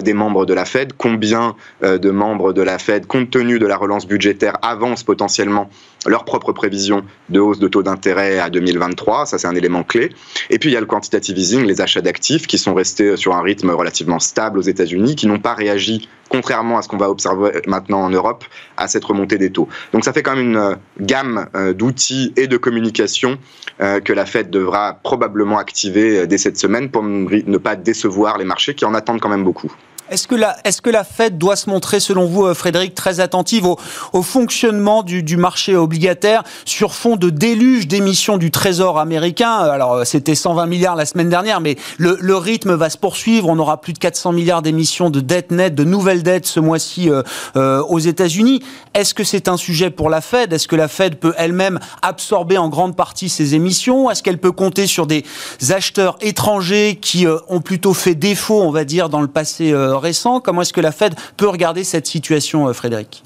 des 0.02 0.12
membres 0.12 0.44
de 0.44 0.54
la 0.54 0.64
Fed, 0.64 0.92
combien 0.96 1.54
de 1.82 2.10
membres 2.10 2.52
de 2.52 2.62
la 2.62 2.78
Fed, 2.78 3.06
compte 3.06 3.30
tenu 3.30 3.58
de 3.58 3.66
la 3.66 3.76
relance 3.76 4.06
budgétaire, 4.06 4.56
avancent 4.62 5.04
potentiellement 5.04 5.70
leurs 6.06 6.24
propres 6.24 6.52
prévisions 6.52 7.04
de 7.28 7.40
hausse 7.40 7.58
de 7.58 7.68
taux 7.68 7.82
d'intérêt 7.82 8.38
à 8.38 8.50
2023. 8.50 9.26
Ça, 9.26 9.38
c'est 9.38 9.46
un 9.46 9.54
élément 9.54 9.82
clé. 9.82 10.10
Et 10.48 10.58
puis, 10.58 10.70
il 10.70 10.72
y 10.72 10.76
a 10.76 10.80
le 10.80 10.86
quantitative 10.86 11.38
easing, 11.38 11.64
les 11.64 11.80
achats 11.80 12.00
d'actifs 12.00 12.46
qui 12.46 12.58
sont 12.58 12.74
restés 12.74 13.16
sur 13.16 13.34
un 13.34 13.42
rythme 13.42 13.70
relativement 13.70 14.18
stable 14.18 14.58
aux 14.58 14.62
États-Unis, 14.62 15.16
qui 15.16 15.26
n'ont 15.26 15.38
pas 15.38 15.54
réagi, 15.54 16.08
contrairement 16.28 16.78
à 16.78 16.82
ce 16.82 16.88
qu'on 16.88 16.96
va 16.96 17.10
observer 17.10 17.60
maintenant 17.66 18.00
en 18.00 18.10
Europe, 18.10 18.44
à 18.76 18.88
cette 18.88 19.04
remontée 19.04 19.36
des 19.38 19.50
taux. 19.50 19.68
Donc, 19.92 20.04
ça 20.04 20.12
fait 20.12 20.22
quand 20.22 20.36
même 20.36 20.50
une 20.50 20.56
euh, 20.56 20.74
gamme 21.00 21.48
euh, 21.54 21.72
d'outils 21.74 22.32
et 22.36 22.46
de 22.46 22.56
communication 22.56 23.38
euh, 23.80 24.00
que 24.00 24.12
la 24.12 24.26
Fed 24.26 24.50
devra 24.50 24.98
probablement 25.02 25.58
activer 25.58 26.26
dès 26.26 26.38
cette 26.38 26.56
semaine 26.56 26.90
pour 26.90 27.02
ne 27.02 27.58
pas 27.58 27.76
décevoir 27.76 28.38
les 28.38 28.44
marchés 28.44 28.74
qui 28.74 28.84
en 28.84 28.94
attendent 28.94 29.20
quand 29.20 29.28
même 29.28 29.44
beaucoup. 29.44 29.72
Est-ce 30.10 30.26
que, 30.26 30.34
la, 30.34 30.56
est 30.64 30.80
que 30.80 30.90
la 30.90 31.04
Fed 31.04 31.38
doit 31.38 31.54
se 31.54 31.70
montrer, 31.70 32.00
selon 32.00 32.26
vous, 32.26 32.44
euh, 32.44 32.54
Frédéric, 32.54 32.96
très 32.96 33.20
attentive 33.20 33.64
au, 33.64 33.78
au 34.12 34.22
fonctionnement 34.22 35.04
du, 35.04 35.22
du, 35.22 35.36
marché 35.36 35.76
obligataire 35.76 36.42
sur 36.64 36.94
fond 36.94 37.14
de 37.14 37.30
déluge 37.30 37.86
d'émissions 37.86 38.36
du 38.36 38.50
Trésor 38.50 38.98
américain? 38.98 39.52
Alors, 39.52 39.94
euh, 39.94 40.04
c'était 40.04 40.34
120 40.34 40.66
milliards 40.66 40.96
la 40.96 41.06
semaine 41.06 41.28
dernière, 41.28 41.60
mais 41.60 41.76
le, 41.96 42.18
le, 42.20 42.36
rythme 42.36 42.74
va 42.74 42.90
se 42.90 42.98
poursuivre. 42.98 43.48
On 43.48 43.58
aura 43.60 43.80
plus 43.80 43.92
de 43.92 43.98
400 43.98 44.32
milliards 44.32 44.62
d'émissions 44.62 45.10
de 45.10 45.20
dettes 45.20 45.52
nettes, 45.52 45.76
de 45.76 45.84
nouvelles 45.84 46.24
dettes 46.24 46.46
ce 46.46 46.58
mois-ci 46.58 47.08
euh, 47.08 47.22
euh, 47.54 47.80
aux 47.82 48.00
États-Unis. 48.00 48.64
Est-ce 48.94 49.14
que 49.14 49.22
c'est 49.22 49.46
un 49.46 49.56
sujet 49.56 49.90
pour 49.90 50.10
la 50.10 50.20
Fed? 50.20 50.52
Est-ce 50.52 50.66
que 50.66 50.76
la 50.76 50.88
Fed 50.88 51.20
peut 51.20 51.34
elle-même 51.36 51.78
absorber 52.02 52.58
en 52.58 52.68
grande 52.68 52.96
partie 52.96 53.28
ces 53.28 53.54
émissions? 53.54 54.10
Est-ce 54.10 54.24
qu'elle 54.24 54.38
peut 54.38 54.50
compter 54.50 54.88
sur 54.88 55.06
des 55.06 55.24
acheteurs 55.70 56.16
étrangers 56.20 56.98
qui 57.00 57.26
ont 57.48 57.60
plutôt 57.60 57.94
fait 57.94 58.16
défaut, 58.16 58.60
on 58.60 58.72
va 58.72 58.84
dire, 58.84 59.08
dans 59.08 59.20
le 59.20 59.28
passé 59.28 59.72
récent. 60.00 60.40
Comment 60.40 60.62
est-ce 60.62 60.72
que 60.72 60.80
la 60.80 60.92
Fed 60.92 61.14
peut 61.36 61.48
regarder 61.48 61.84
cette 61.84 62.06
situation, 62.06 62.68
euh, 62.68 62.72
Frédéric? 62.72 63.22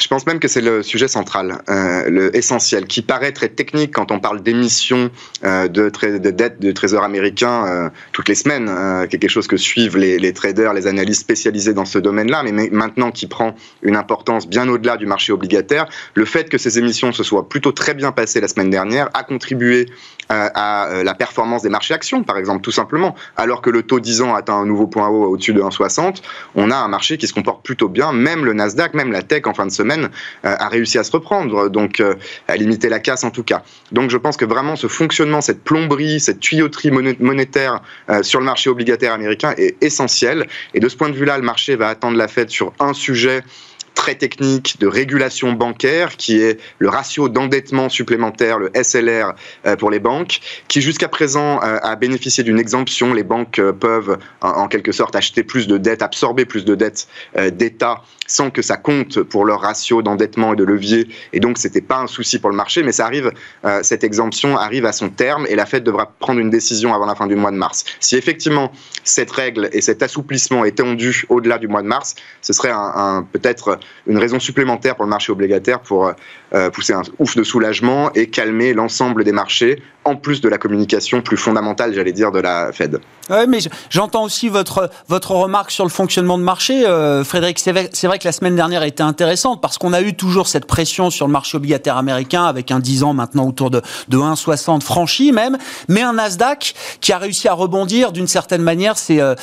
Je 0.00 0.08
pense 0.08 0.26
même 0.26 0.40
que 0.40 0.48
c'est 0.48 0.62
le 0.62 0.82
sujet 0.82 1.08
central, 1.08 1.62
euh, 1.68 2.08
le 2.08 2.34
essentiel, 2.34 2.86
qui 2.86 3.02
paraît 3.02 3.32
très 3.32 3.50
technique 3.50 3.92
quand 3.92 4.10
on 4.10 4.18
parle 4.18 4.42
d'émissions 4.42 5.10
euh, 5.44 5.68
de, 5.68 5.90
de 6.18 6.30
dettes 6.30 6.58
de 6.58 6.72
trésor 6.72 7.04
américain 7.04 7.66
euh, 7.66 7.90
toutes 8.12 8.30
les 8.30 8.34
semaines, 8.34 8.70
quelque 9.08 9.28
chose 9.28 9.46
que 9.46 9.58
suivent 9.58 9.98
les, 9.98 10.18
les, 10.18 10.32
traders, 10.32 10.72
les 10.72 10.86
analystes 10.86 11.20
spécialisés 11.20 11.74
dans 11.74 11.84
ce 11.84 11.98
domaine-là, 11.98 12.42
mais, 12.44 12.70
maintenant 12.70 13.10
qui 13.10 13.26
prend 13.26 13.54
une 13.82 13.94
importance 13.94 14.48
bien 14.48 14.66
au-delà 14.68 14.96
du 14.96 15.04
marché 15.04 15.32
obligataire. 15.32 15.86
Le 16.14 16.24
fait 16.24 16.48
que 16.48 16.56
ces 16.56 16.78
émissions 16.78 17.12
se 17.12 17.22
soient 17.22 17.46
plutôt 17.46 17.72
très 17.72 17.92
bien 17.92 18.10
passées 18.10 18.40
la 18.40 18.48
semaine 18.48 18.70
dernière 18.70 19.10
a 19.12 19.22
contribué 19.22 19.86
à 20.30 20.88
euh, 20.88 21.04
la 21.04 21.14
performance 21.14 21.62
des 21.62 21.68
marchés 21.68 21.94
actions, 21.94 22.22
par 22.22 22.38
exemple, 22.38 22.62
tout 22.62 22.70
simplement. 22.70 23.14
Alors 23.36 23.60
que 23.62 23.70
le 23.70 23.82
taux 23.82 24.00
10 24.00 24.22
ans 24.22 24.34
atteint 24.34 24.54
un 24.54 24.66
nouveau 24.66 24.86
point 24.86 25.08
haut 25.08 25.24
au-dessus 25.24 25.52
de 25.52 25.60
1,60, 25.60 26.22
on 26.54 26.70
a 26.70 26.76
un 26.76 26.88
marché 26.88 27.18
qui 27.18 27.26
se 27.26 27.34
comporte 27.34 27.64
plutôt 27.64 27.88
bien. 27.88 28.12
Même 28.12 28.44
le 28.44 28.52
Nasdaq, 28.52 28.94
même 28.94 29.12
la 29.12 29.22
tech 29.22 29.42
en 29.46 29.54
fin 29.54 29.66
de 29.66 29.72
semaine 29.72 30.08
euh, 30.44 30.54
a 30.58 30.68
réussi 30.68 30.98
à 30.98 31.04
se 31.04 31.12
reprendre, 31.12 31.68
donc 31.68 32.02
à 32.48 32.56
limiter 32.56 32.88
la 32.88 33.00
casse 33.00 33.24
en 33.24 33.30
tout 33.30 33.42
cas. 33.42 33.62
Donc 33.92 34.10
je 34.10 34.16
pense 34.16 34.36
que 34.36 34.44
vraiment 34.44 34.76
ce 34.76 34.86
fonctionnement, 34.86 35.40
cette 35.40 35.62
plomberie, 35.62 36.20
cette 36.20 36.40
tuyauterie 36.40 36.90
monétaire 36.90 37.80
sur 38.22 38.40
le 38.40 38.46
marché 38.46 38.70
obligataire 38.70 39.12
américain 39.12 39.54
est 39.56 39.76
essentiel. 39.82 40.46
Et 40.74 40.80
de 40.80 40.88
ce 40.88 40.96
point 40.96 41.08
de 41.08 41.14
vue-là, 41.14 41.36
le 41.38 41.44
marché 41.44 41.76
va 41.76 41.88
attendre 41.88 42.16
la 42.16 42.28
Fed 42.28 42.50
sur 42.50 42.72
un 42.78 42.92
sujet 42.92 43.42
très 43.94 44.14
technique 44.14 44.78
de 44.80 44.86
régulation 44.86 45.52
bancaire, 45.52 46.16
qui 46.16 46.40
est 46.40 46.58
le 46.78 46.88
ratio 46.88 47.28
d'endettement 47.28 47.88
supplémentaire, 47.88 48.58
le 48.58 48.70
SLR 48.74 49.34
euh, 49.66 49.76
pour 49.76 49.90
les 49.90 49.98
banques, 49.98 50.40
qui 50.68 50.80
jusqu'à 50.80 51.08
présent 51.08 51.62
euh, 51.62 51.78
a 51.82 51.96
bénéficié 51.96 52.42
d'une 52.42 52.58
exemption. 52.58 53.12
Les 53.12 53.24
banques 53.24 53.58
euh, 53.58 53.72
peuvent 53.72 54.18
en 54.40 54.68
quelque 54.68 54.92
sorte 54.92 55.16
acheter 55.16 55.42
plus 55.42 55.66
de 55.66 55.76
dettes, 55.76 56.02
absorber 56.02 56.44
plus 56.44 56.64
de 56.64 56.74
dettes 56.74 57.08
d'État 57.52 58.02
sans 58.30 58.50
que 58.50 58.62
ça 58.62 58.76
compte 58.76 59.22
pour 59.22 59.44
leur 59.44 59.60
ratio 59.60 60.02
d'endettement 60.02 60.52
et 60.52 60.56
de 60.56 60.64
levier. 60.64 61.08
Et 61.32 61.40
donc, 61.40 61.58
c'était 61.58 61.80
pas 61.80 61.98
un 61.98 62.06
souci 62.06 62.38
pour 62.38 62.50
le 62.50 62.56
marché, 62.56 62.82
mais 62.82 62.92
ça 62.92 63.04
arrive, 63.04 63.32
cette 63.82 64.04
exemption 64.04 64.56
arrive 64.56 64.86
à 64.86 64.92
son 64.92 65.08
terme 65.08 65.46
et 65.48 65.56
la 65.56 65.66
Fed 65.66 65.82
devra 65.82 66.06
prendre 66.18 66.38
une 66.38 66.50
décision 66.50 66.94
avant 66.94 67.06
la 67.06 67.14
fin 67.14 67.26
du 67.26 67.34
mois 67.34 67.50
de 67.50 67.56
mars. 67.56 67.84
Si 67.98 68.16
effectivement 68.16 68.72
cette 69.04 69.30
règle 69.30 69.68
et 69.72 69.80
cet 69.80 70.02
assouplissement 70.02 70.64
est 70.64 70.78
tendu 70.78 71.24
au-delà 71.28 71.58
du 71.58 71.68
mois 71.68 71.82
de 71.82 71.88
mars, 71.88 72.14
ce 72.42 72.52
serait 72.52 72.72
peut-être 73.32 73.78
une 74.06 74.18
raison 74.18 74.38
supplémentaire 74.38 74.96
pour 74.96 75.04
le 75.04 75.10
marché 75.10 75.32
obligataire 75.32 75.80
pour 75.80 76.12
euh, 76.54 76.70
pousser 76.70 76.92
un 76.92 77.02
ouf 77.18 77.36
de 77.36 77.42
soulagement 77.42 78.12
et 78.14 78.28
calmer 78.28 78.74
l'ensemble 78.74 79.24
des 79.24 79.32
marchés, 79.32 79.82
en 80.04 80.16
plus 80.16 80.40
de 80.40 80.48
la 80.48 80.58
communication 80.58 81.20
plus 81.20 81.36
fondamentale, 81.36 81.92
j'allais 81.94 82.12
dire, 82.12 82.32
de 82.32 82.40
la 82.40 82.72
Fed. 82.72 83.00
Oui, 83.28 83.46
mais 83.48 83.58
j'entends 83.90 84.24
aussi 84.24 84.48
votre, 84.48 84.90
votre 85.08 85.32
remarque 85.32 85.70
sur 85.70 85.84
le 85.84 85.90
fonctionnement 85.90 86.38
de 86.38 86.42
marché. 86.42 86.86
Euh, 86.86 87.22
Frédéric, 87.22 87.58
c'est 87.58 87.72
vrai, 87.72 88.18
que 88.18 88.24
la 88.24 88.32
semaine 88.32 88.56
dernière 88.56 88.82
a 88.82 88.86
été 88.86 89.02
intéressante 89.02 89.60
parce 89.60 89.78
qu'on 89.78 89.92
a 89.92 90.00
eu 90.00 90.14
toujours 90.14 90.48
cette 90.48 90.64
pression 90.64 91.10
sur 91.10 91.26
le 91.26 91.32
marché 91.32 91.56
obligataire 91.56 91.96
américain 91.96 92.44
avec 92.44 92.72
un 92.72 92.80
10 92.80 93.04
ans 93.04 93.12
maintenant 93.12 93.46
autour 93.46 93.70
de, 93.70 93.82
de 94.08 94.18
1,60 94.18 94.80
franchi 94.80 95.32
même, 95.32 95.58
mais 95.88 96.02
un 96.02 96.14
Nasdaq 96.14 96.74
qui 97.00 97.12
a 97.12 97.18
réussi 97.18 97.46
à 97.46 97.52
rebondir 97.52 98.10
d'une 98.10 98.26
certaine 98.26 98.62
manière 98.62 98.98
ces, 98.98 99.20
euh, 99.20 99.34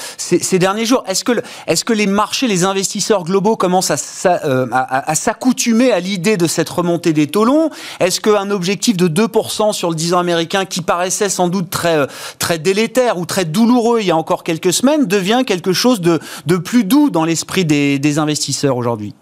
derniers 0.54 0.86
jours. 0.86 1.04
Est-ce 1.08 1.24
que, 1.24 1.32
est 1.68 1.84
que 1.84 1.94
les 1.94 2.08
marchés, 2.08 2.48
les 2.48 2.66
investisseurs 2.66 3.24
globaux 3.24 3.56
commencent 3.56 3.92
euh, 4.26 4.66
à 4.72 5.16
s'accoutumer 5.16 5.92
à 5.92 6.00
l'idée 6.00 6.36
de 6.36 6.48
cette 6.48 6.70
remontée 6.70 7.14
des 7.14 7.28
taux 7.28 7.46
longs? 7.46 7.70
Est-ce 8.00 8.20
qu'un 8.20 8.50
objectif 8.50 8.98
de 8.98 9.08
2% 9.08 9.72
sur 9.72 9.90
le 9.90 9.96
10 9.96 10.16
ans 10.16 10.20
américain 10.20 10.47
qui 10.48 10.82
paraissait 10.82 11.30
sans 11.30 11.48
doute 11.48 11.70
très, 11.70 12.08
très 12.40 12.60
délétère 12.60 13.18
ou 13.18 13.26
très 13.26 13.46
douloureux 13.46 14.00
il 14.02 14.08
y 14.08 14.12
a 14.12 14.18
encore 14.18 14.44
quelques 14.44 14.74
semaines 14.74 15.06
devient 15.06 15.44
quelque 15.46 15.74
chose 15.74 16.02
de, 16.02 16.20
plus 16.58 16.84
doux 16.84 17.10
dans 17.10 17.26
l'esprit 17.26 17.66
des, 17.66 18.18
investisseurs 18.18 18.78
aujourd'hui 18.78 19.14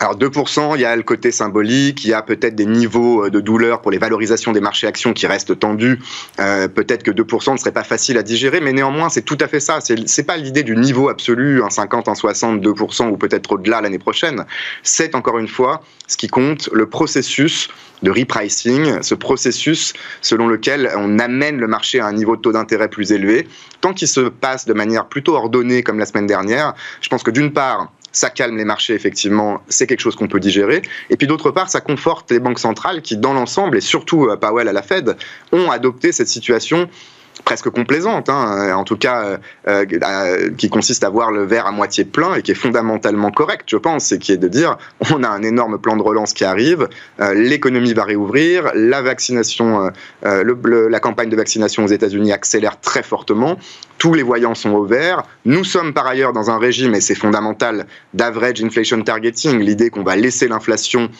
alors 0.00 0.16
2%, 0.16 0.76
il 0.76 0.80
y 0.80 0.84
a 0.84 0.94
le 0.94 1.02
côté 1.02 1.32
symbolique, 1.32 2.04
il 2.04 2.10
y 2.10 2.14
a 2.14 2.22
peut-être 2.22 2.54
des 2.54 2.66
niveaux 2.66 3.26
euh, 3.26 3.30
de 3.30 3.40
douleur 3.40 3.80
pour 3.82 3.90
les 3.90 3.98
valorisations 3.98 4.52
des 4.52 4.60
marchés 4.60 4.86
actions 4.86 5.12
qui 5.12 5.26
restent 5.26 5.58
tendus. 5.58 5.98
Euh, 6.38 6.68
peut-être 6.68 7.02
que 7.02 7.10
2% 7.10 7.52
ne 7.52 7.56
serait 7.56 7.72
pas 7.72 7.82
facile 7.82 8.16
à 8.16 8.22
digérer, 8.22 8.60
mais 8.60 8.72
néanmoins 8.72 9.08
c'est 9.08 9.22
tout 9.22 9.38
à 9.40 9.48
fait 9.48 9.60
ça. 9.60 9.78
C'est 9.80 10.22
pas 10.22 10.36
l'idée 10.36 10.62
du 10.62 10.76
niveau 10.76 11.08
absolu, 11.08 11.62
un 11.62 11.70
50, 11.70 12.08
un 12.08 12.14
60, 12.14 12.60
2% 12.60 13.08
ou 13.08 13.16
peut-être 13.16 13.52
au-delà 13.52 13.80
l'année 13.80 13.98
prochaine. 13.98 14.44
C'est 14.82 15.14
encore 15.14 15.38
une 15.38 15.48
fois 15.48 15.82
ce 16.06 16.16
qui 16.16 16.28
compte, 16.28 16.68
le 16.72 16.86
processus 16.88 17.68
de 18.02 18.10
repricing, 18.10 19.02
ce 19.02 19.14
processus 19.14 19.92
selon 20.20 20.46
lequel 20.46 20.90
on 20.96 21.18
amène 21.18 21.58
le 21.58 21.66
marché 21.66 22.00
à 22.00 22.06
un 22.06 22.12
niveau 22.12 22.36
de 22.36 22.40
taux 22.40 22.52
d'intérêt 22.52 22.88
plus 22.88 23.12
élevé. 23.12 23.48
Tant 23.80 23.92
qu'il 23.92 24.08
se 24.08 24.20
passe 24.20 24.66
de 24.66 24.72
manière 24.72 25.06
plutôt 25.06 25.34
ordonnée 25.34 25.82
comme 25.82 25.98
la 25.98 26.06
semaine 26.06 26.26
dernière, 26.26 26.74
je 27.00 27.08
pense 27.08 27.22
que 27.22 27.30
d'une 27.30 27.52
part, 27.52 27.92
ça 28.18 28.30
calme 28.30 28.56
les 28.56 28.64
marchés, 28.64 28.94
effectivement, 28.94 29.62
c'est 29.68 29.86
quelque 29.86 30.00
chose 30.00 30.16
qu'on 30.16 30.28
peut 30.28 30.40
digérer. 30.40 30.82
Et 31.10 31.16
puis 31.16 31.26
d'autre 31.26 31.50
part, 31.50 31.70
ça 31.70 31.80
conforte 31.80 32.30
les 32.30 32.40
banques 32.40 32.58
centrales 32.58 33.00
qui, 33.00 33.16
dans 33.16 33.32
l'ensemble, 33.32 33.76
et 33.76 33.80
surtout 33.80 34.26
euh, 34.26 34.36
Powell 34.36 34.68
à 34.68 34.72
la 34.72 34.82
Fed, 34.82 35.16
ont 35.52 35.70
adopté 35.70 36.10
cette 36.12 36.28
situation 36.28 36.88
presque 37.44 37.70
complaisante, 37.70 38.28
hein, 38.28 38.74
en 38.74 38.82
tout 38.82 38.96
cas 38.96 39.22
euh, 39.22 39.38
euh, 39.68 40.50
qui 40.58 40.68
consiste 40.68 41.04
à 41.04 41.08
voir 41.08 41.30
le 41.30 41.44
verre 41.44 41.68
à 41.68 41.70
moitié 41.70 42.04
plein 42.04 42.34
et 42.34 42.42
qui 42.42 42.50
est 42.50 42.56
fondamentalement 42.56 43.30
correct, 43.30 43.66
je 43.68 43.76
pense, 43.76 44.10
et 44.10 44.18
qui 44.18 44.32
est 44.32 44.38
de 44.38 44.48
dire 44.48 44.76
on 45.12 45.22
a 45.22 45.28
un 45.28 45.44
énorme 45.44 45.78
plan 45.78 45.96
de 45.96 46.02
relance 46.02 46.32
qui 46.32 46.44
arrive, 46.44 46.88
l'économie 47.34 47.94
va 47.94 48.02
réouvrir, 48.02 48.72
la 48.74 49.02
vaccination, 49.02 49.92
la 50.22 51.00
campagne 51.00 51.30
de 51.30 51.36
vaccination 51.36 51.84
aux 51.84 51.88
États-Unis 51.88 52.32
accélère 52.32 52.80
très 52.80 53.04
fortement, 53.04 53.56
tous 53.98 54.14
les 54.14 54.22
voyants 54.22 54.54
sont 54.54 54.70
au 54.70 54.84
vert. 54.84 55.22
Nous 55.44 55.64
sommes 55.64 55.92
par 55.92 56.06
ailleurs 56.06 56.32
dans 56.32 56.50
un 56.50 56.58
régime, 56.58 56.94
et 56.94 57.00
c'est 57.00 57.14
fondamental, 57.14 57.86
d'average 58.14 58.62
inflation 58.62 59.02
targeting, 59.02 59.58
l'idée 59.58 59.90
qu'on 59.90 60.04
va 60.04 60.16
laisser 60.16 60.48
l'inflation 60.48 61.10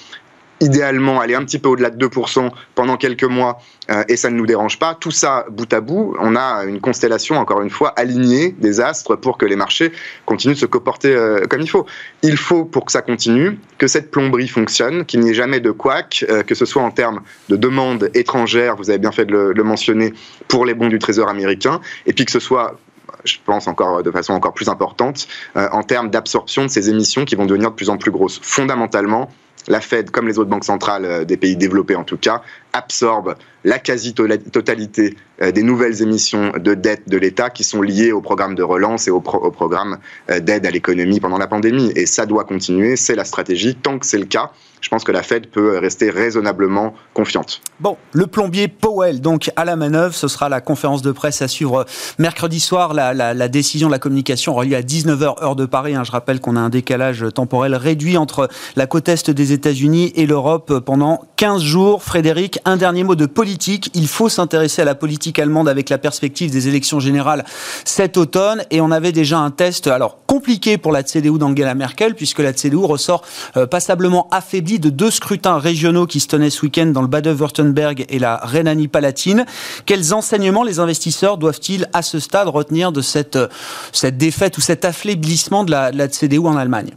idéalement 0.61 1.21
aller 1.21 1.35
un 1.35 1.44
petit 1.44 1.59
peu 1.59 1.68
au-delà 1.68 1.90
de 1.90 2.07
2% 2.07 2.51
pendant 2.75 2.97
quelques 2.97 3.25
mois 3.25 3.61
euh, 3.90 4.05
et 4.09 4.16
ça 4.16 4.31
ne 4.31 4.37
nous 4.37 4.47
dérange 4.47 4.79
pas. 4.79 4.94
Tout 4.94 5.11
ça, 5.11 5.47
bout 5.51 5.73
à 5.73 5.81
bout, 5.81 6.16
on 6.21 6.37
a 6.37 6.64
une 6.64 6.81
constellation, 6.81 7.37
encore 7.37 7.62
une 7.62 7.71
fois, 7.71 7.92
alignée 7.97 8.55
des 8.59 8.81
astres 8.81 9.16
pour 9.16 9.38
que 9.38 9.47
les 9.47 9.57
marchés 9.57 9.92
continuent 10.27 10.55
de 10.55 10.59
se 10.59 10.66
comporter 10.66 11.14
euh, 11.14 11.47
comme 11.49 11.61
il 11.61 11.71
faut. 11.71 11.87
Il 12.23 12.37
faut, 12.37 12.64
pour 12.64 12.85
que 12.85 12.92
ça 12.92 13.03
continue, 13.03 13.59
que 13.79 13.87
cette 13.87 14.11
plomberie 14.11 14.49
fonctionne, 14.49 15.05
qu'il 15.05 15.21
n'y 15.21 15.31
ait 15.31 15.35
jamais 15.35 15.61
de 15.61 15.71
couac, 15.71 16.25
euh, 16.29 16.42
que 16.42 16.55
ce 16.55 16.64
soit 16.64 16.83
en 16.83 16.90
termes 16.90 17.21
de 17.49 17.57
demande 17.57 18.11
étrangère, 18.14 18.77
vous 18.77 18.90
avez 18.90 18.99
bien 18.99 19.12
fait 19.12 19.25
de 19.25 19.33
le, 19.33 19.53
le 19.53 19.62
mentionner, 19.62 20.12
pour 20.49 20.66
les 20.66 20.75
bons 20.75 20.88
du 20.88 20.99
Trésor 20.99 21.29
américain, 21.29 21.81
et 22.07 22.12
puis 22.12 22.25
que 22.25 22.33
ce 22.33 22.40
soit 22.40 22.79
je 23.25 23.37
pense 23.44 23.66
encore 23.66 24.03
de 24.03 24.11
façon 24.11 24.33
encore 24.33 24.55
plus 24.55 24.68
importante, 24.68 25.27
en 25.57 25.83
termes 25.83 26.09
d'absorption 26.09 26.62
de 26.62 26.68
ces 26.68 26.88
émissions 26.88 27.25
qui 27.25 27.35
vont 27.35 27.47
devenir 27.47 27.71
de 27.71 27.75
plus 27.75 27.90
en 27.90 27.97
plus 27.97 28.12
grosses. 28.12 28.38
Fondamentalement, 28.42 29.29
la 29.66 29.81
Fed, 29.81 30.11
comme 30.11 30.29
les 30.29 30.38
autres 30.38 30.51
banques 30.51 30.64
centrales 30.64 31.05
euh, 31.05 31.25
des 31.25 31.37
pays 31.37 31.57
développés 31.57 31.97
en 31.97 32.05
tout 32.05 32.16
cas, 32.16 32.42
absorbe 32.79 33.35
la 33.64 33.79
quasi-totalité 33.79 35.17
euh, 35.43 35.53
des 35.53 35.62
nouvelles 35.62 36.01
émissions 36.03 36.53
de 36.59 36.75
dette 36.75 37.09
de 37.09 37.17
l'État 37.17 37.51
qui 37.51 37.64
sont 37.64 37.83
liées 37.83 38.12
au 38.12 38.21
programme 38.21 38.55
de 38.55 38.62
relance 38.62 39.09
et 39.09 39.11
au, 39.11 39.21
programme 39.21 39.99
euh, 40.31 40.41
d'aide 40.41 40.64
à 40.64 40.71
l'économie 40.71 41.21
pendant 41.21 41.38
la 41.38 41.47
pandémie. 41.47 41.93
Et 41.97 42.07
ça 42.07 42.25
doit 42.25 42.45
continuer, 42.45 42.97
c'est 42.97 43.14
la 43.14 43.25
stratégie. 43.25 43.75
Tant 43.75 43.99
que 43.99 44.07
c'est 44.07 44.19
le 44.19 44.27
cas, 44.27 44.53
je 44.81 44.88
pense 44.88 45.03
que 45.03 45.12
la 45.12 45.23
Fed 45.23 45.49
peut 45.49 45.79
rester 45.79 46.11
raisonnablement 46.11 46.95
confiante. 47.14 47.61
Bon, 47.81 47.97
le 48.12 48.27
plombier 48.27 48.69
Powell, 48.69 49.21
donc 49.21 49.51
à 49.57 49.64
la 49.64 49.77
manœuvre, 49.77 50.14
ce 50.14 50.29
sera 50.29 50.49
la 50.49 50.61
conférence 50.61 51.03
de 51.03 51.11
presse 51.11 51.43
à 51.43 51.49
suivre 51.49 51.85
mercredi 52.19 52.61
soir. 52.61 52.95
La, 52.95 53.49
décision, 53.49 53.88
la 53.88 53.99
communication 53.99 54.53
aura 54.53 54.64
lieu 54.64 54.77
à 54.77 54.83
19h 54.83 55.43
heure 55.43 55.57
de 55.57 55.67
Paris. 55.67 55.95
Hein. 55.95 56.05
Je 56.05 56.12
rappelle 56.12 56.41
qu'on 56.41 56.57
a 56.57 56.61
un 56.61 56.69
décalage 56.69 57.27
temporel 57.35 57.75
réduit 57.75 58.17
entre 58.17 58.49
la 58.77 58.87
côte 58.87 59.09
est 59.09 59.31
des 59.31 59.53
États-Unis 59.53 60.12
et 60.14 60.27
l'Europe 60.27 60.81
pendant 60.81 61.25
15 61.37 61.62
jours. 61.62 62.03
Frédéric, 62.03 62.61
un 62.68 62.76
dernier 62.76 63.02
mot 63.02 63.14
de 63.14 63.26
politique. 63.26 63.90
Il 63.94 64.09
faut 64.09 64.28
s'intéresser 64.28 64.83
à 64.83 64.85
la 64.85 64.94
politique 64.94 65.38
allemande 65.38 65.68
avec 65.68 65.88
la 65.88 65.96
perspective 65.96 66.50
des 66.50 66.68
élections 66.68 67.00
générales 67.00 67.44
cet 67.85 68.16
automne. 68.16 68.62
Et 68.70 68.81
on 68.81 68.90
avait 68.90 69.12
déjà 69.12 69.38
un 69.38 69.50
test, 69.50 69.87
alors 69.87 70.18
compliqué 70.26 70.76
pour 70.76 70.92
la 70.92 71.02
CDU 71.02 71.38
d'Angela 71.38 71.74
Merkel, 71.74 72.14
puisque 72.14 72.40
la 72.40 72.52
CDU 72.52 72.85
ressort 72.85 73.24
euh, 73.57 73.66
passablement 73.66 74.28
affaiblie 74.31 74.78
de 74.78 74.90
deux 74.90 75.11
scrutins 75.11 75.59
régionaux 75.59 76.07
qui 76.07 76.20
se 76.20 76.28
tenaient 76.28 76.50
ce 76.50 76.62
week-end 76.62 76.87
dans 76.87 77.02
le 77.02 77.09
Bade-Württemberg 77.09 78.04
et 78.09 78.18
la 78.18 78.37
Rhénanie-Palatine. 78.37 79.46
Quels 79.87 80.12
enseignements 80.12 80.62
les 80.62 80.78
investisseurs 80.78 81.38
doivent-ils 81.38 81.88
à 81.94 82.02
ce 82.02 82.18
stade 82.18 82.48
retenir 82.48 82.92
de 82.92 83.00
cette, 83.00 83.38
cette 83.92 84.18
défaite 84.18 84.59
ou 84.59 84.61
cet 84.61 84.85
affaiblissement 84.85 85.64
de 85.64 85.70
la, 85.70 85.90
de 85.90 85.96
la 85.96 86.09
CDU 86.09 86.40
en 86.40 86.57
Allemagne? 86.57 86.90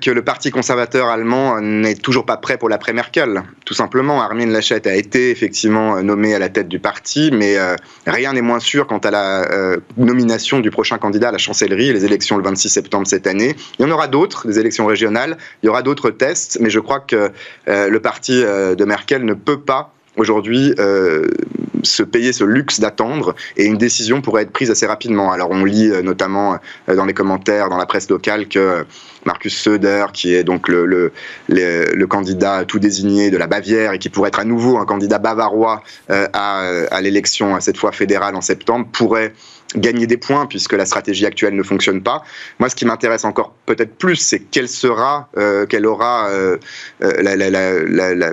Que 0.00 0.10
le 0.10 0.22
parti 0.22 0.50
conservateur 0.50 1.08
allemand 1.08 1.60
n'est 1.60 1.94
toujours 1.94 2.26
pas 2.26 2.36
prêt 2.36 2.58
pour 2.58 2.68
l'après-Merkel. 2.68 3.42
Tout 3.64 3.74
simplement, 3.74 4.22
Armin 4.22 4.46
Laschet 4.46 4.88
a 4.88 4.94
été 4.94 5.30
effectivement 5.30 6.02
nommé 6.02 6.34
à 6.34 6.38
la 6.38 6.48
tête 6.48 6.68
du 6.68 6.78
parti, 6.80 7.30
mais 7.32 7.56
euh, 7.56 7.76
rien 8.06 8.32
n'est 8.32 8.42
moins 8.42 8.60
sûr 8.60 8.86
quant 8.86 8.98
à 8.98 9.10
la 9.10 9.50
euh, 9.52 9.76
nomination 9.96 10.60
du 10.60 10.70
prochain 10.70 10.98
candidat 10.98 11.28
à 11.28 11.32
la 11.32 11.38
chancellerie, 11.38 11.92
les 11.92 12.04
élections 12.04 12.36
le 12.36 12.42
26 12.42 12.68
septembre 12.68 13.06
cette 13.06 13.26
année. 13.26 13.54
Il 13.78 13.86
y 13.86 13.88
en 13.88 13.90
aura 13.90 14.08
d'autres, 14.08 14.46
des 14.46 14.58
élections 14.58 14.86
régionales, 14.86 15.38
il 15.62 15.66
y 15.66 15.68
aura 15.68 15.82
d'autres 15.82 16.10
tests, 16.10 16.58
mais 16.60 16.70
je 16.70 16.80
crois 16.80 17.00
que 17.00 17.30
euh, 17.68 17.88
le 17.88 18.00
parti 18.00 18.32
de 18.40 18.84
Merkel 18.84 19.24
ne 19.24 19.34
peut 19.34 19.60
pas 19.60 19.92
aujourd'hui 20.18 20.74
se 21.84 22.02
payer 22.02 22.32
ce 22.32 22.44
luxe 22.44 22.80
d'attendre 22.80 23.34
et 23.56 23.64
une 23.64 23.78
décision 23.78 24.20
pourrait 24.20 24.42
être 24.42 24.52
prise 24.52 24.70
assez 24.70 24.86
rapidement. 24.86 25.30
Alors 25.30 25.50
on 25.50 25.64
lit 25.64 25.90
notamment 26.02 26.58
dans 26.88 27.04
les 27.04 27.14
commentaires, 27.14 27.68
dans 27.68 27.76
la 27.76 27.86
presse 27.86 28.10
locale 28.10 28.48
que 28.48 28.84
Markus 29.24 29.56
Söder, 29.58 30.06
qui 30.12 30.34
est 30.34 30.44
donc 30.44 30.68
le, 30.68 31.12
candidat 32.08 32.64
tout 32.64 32.78
désigné 32.78 33.30
de 33.30 33.36
la 33.36 33.46
Bavière 33.46 33.92
et 33.92 33.98
qui 33.98 34.08
pourrait 34.08 34.28
être 34.28 34.40
à 34.40 34.44
nouveau 34.44 34.78
un 34.78 34.86
candidat 34.86 35.18
bavarois 35.18 35.82
euh, 36.10 36.26
à, 36.32 36.60
à 36.90 37.00
l'élection, 37.00 37.60
cette 37.60 37.76
fois 37.76 37.92
fédérale 37.92 38.34
en 38.36 38.40
septembre, 38.40 38.86
pourrait 38.90 39.34
gagner 39.76 40.06
des 40.06 40.16
points 40.16 40.46
puisque 40.46 40.72
la 40.72 40.86
stratégie 40.86 41.26
actuelle 41.26 41.54
ne 41.54 41.62
fonctionne 41.62 42.02
pas. 42.02 42.22
Moi, 42.58 42.68
ce 42.68 42.74
qui 42.74 42.84
m'intéresse 42.84 43.24
encore 43.24 43.54
peut-être 43.66 43.96
plus, 43.96 44.16
c'est 44.16 44.40
quel 44.40 44.68
sera, 44.68 45.28
euh, 45.36 45.66
quel 45.68 45.86
aura 45.86 46.28
euh, 46.30 46.56
euh 47.02 47.22
la, 47.22 47.36
la, 47.36 48.14
la, 48.14 48.32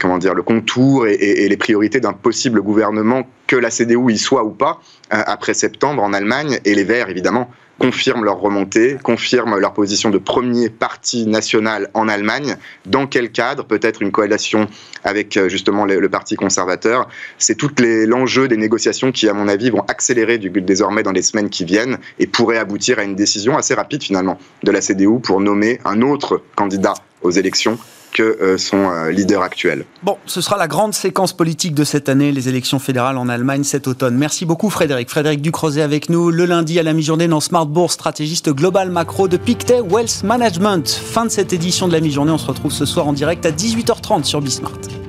comment 0.00 0.18
dire, 0.18 0.34
le 0.34 0.42
contour 0.42 1.06
et, 1.06 1.14
et, 1.14 1.44
et 1.44 1.48
les 1.48 1.56
priorités 1.56 2.00
d'un 2.00 2.12
possible 2.12 2.60
gouvernement 2.60 3.26
que 3.46 3.56
la 3.56 3.70
CDU 3.70 4.12
y 4.12 4.18
soit 4.18 4.44
ou 4.44 4.50
pas 4.50 4.80
euh, 5.12 5.22
après 5.26 5.54
septembre 5.54 6.02
en 6.02 6.12
Allemagne 6.12 6.58
et 6.64 6.74
les 6.74 6.84
Verts 6.84 7.08
évidemment 7.08 7.50
confirment 7.84 8.24
leur 8.24 8.40
remontée, 8.40 8.96
confirment 9.02 9.58
leur 9.58 9.74
position 9.74 10.08
de 10.08 10.16
premier 10.16 10.70
parti 10.70 11.26
national 11.26 11.90
en 11.92 12.08
Allemagne. 12.08 12.56
Dans 12.86 13.06
quel 13.06 13.30
cadre? 13.30 13.66
Peut-être 13.66 14.00
une 14.00 14.10
coalition 14.10 14.68
avec 15.04 15.36
euh, 15.36 15.50
justement 15.50 15.84
le, 15.84 16.08
Parti 16.08 16.34
conservateur. 16.34 17.08
C'est 17.36 17.56
tout 17.56 17.70
l'enjeu 17.78 18.48
des 18.48 18.56
négociations 18.56 19.12
qui, 19.12 19.28
à 19.28 19.34
mon 19.34 19.48
avis, 19.48 19.68
vont 19.68 19.84
accélérer 19.86 20.38
du, 20.38 20.48
désormais 20.48 21.02
dans 21.02 21.12
les 21.12 21.20
semaines 21.20 21.50
qui 21.50 21.66
viennent 21.66 21.98
et 22.18 22.26
pourraient 22.26 22.56
aboutir 22.56 22.98
à 22.98 23.02
une 23.02 23.16
décision 23.16 23.58
assez 23.58 23.74
rapide 23.74 24.02
finalement 24.02 24.38
de 24.62 24.70
la 24.70 24.80
CDU 24.80 25.20
pour 25.22 25.42
nommer 25.42 25.78
un 25.84 26.00
autre 26.00 26.40
candidat 26.56 26.94
aux 27.20 27.32
élections 27.32 27.78
que 28.14 28.22
euh, 28.22 28.56
son 28.56 28.90
euh, 28.90 29.10
leader 29.10 29.42
actuel. 29.42 29.84
Bon, 30.02 30.16
ce 30.24 30.40
sera 30.40 30.56
la 30.56 30.68
grande 30.68 30.94
séquence 30.94 31.34
politique 31.34 31.74
de 31.74 31.84
cette 31.84 32.08
année, 32.08 32.32
les 32.32 32.48
élections 32.48 32.78
fédérales 32.78 33.18
en 33.18 33.28
Allemagne 33.28 33.64
cet 33.64 33.86
automne. 33.86 34.16
Merci 34.16 34.46
beaucoup 34.46 34.70
Frédéric. 34.70 35.10
Frédéric 35.10 35.42
Ducrozet 35.42 35.82
avec 35.82 36.08
nous 36.08 36.30
le 36.30 36.46
lundi 36.46 36.78
à 36.78 36.82
la 36.82 36.94
mi-journée 36.94 37.28
dans 37.28 37.40
Smart 37.40 37.66
Bourse, 37.66 37.94
stratégiste 37.94 38.50
global 38.50 38.90
macro 38.90 39.28
de 39.28 39.36
Pictet 39.36 39.80
Wealth 39.80 40.22
Management. 40.22 40.88
Fin 40.88 41.26
de 41.26 41.30
cette 41.30 41.52
édition 41.52 41.88
de 41.88 41.92
la 41.92 42.00
mi-journée, 42.00 42.32
on 42.32 42.38
se 42.38 42.46
retrouve 42.46 42.72
ce 42.72 42.86
soir 42.86 43.06
en 43.08 43.12
direct 43.12 43.44
à 43.44 43.50
18h30 43.50 44.24
sur 44.24 44.40
Bismart. 44.40 45.03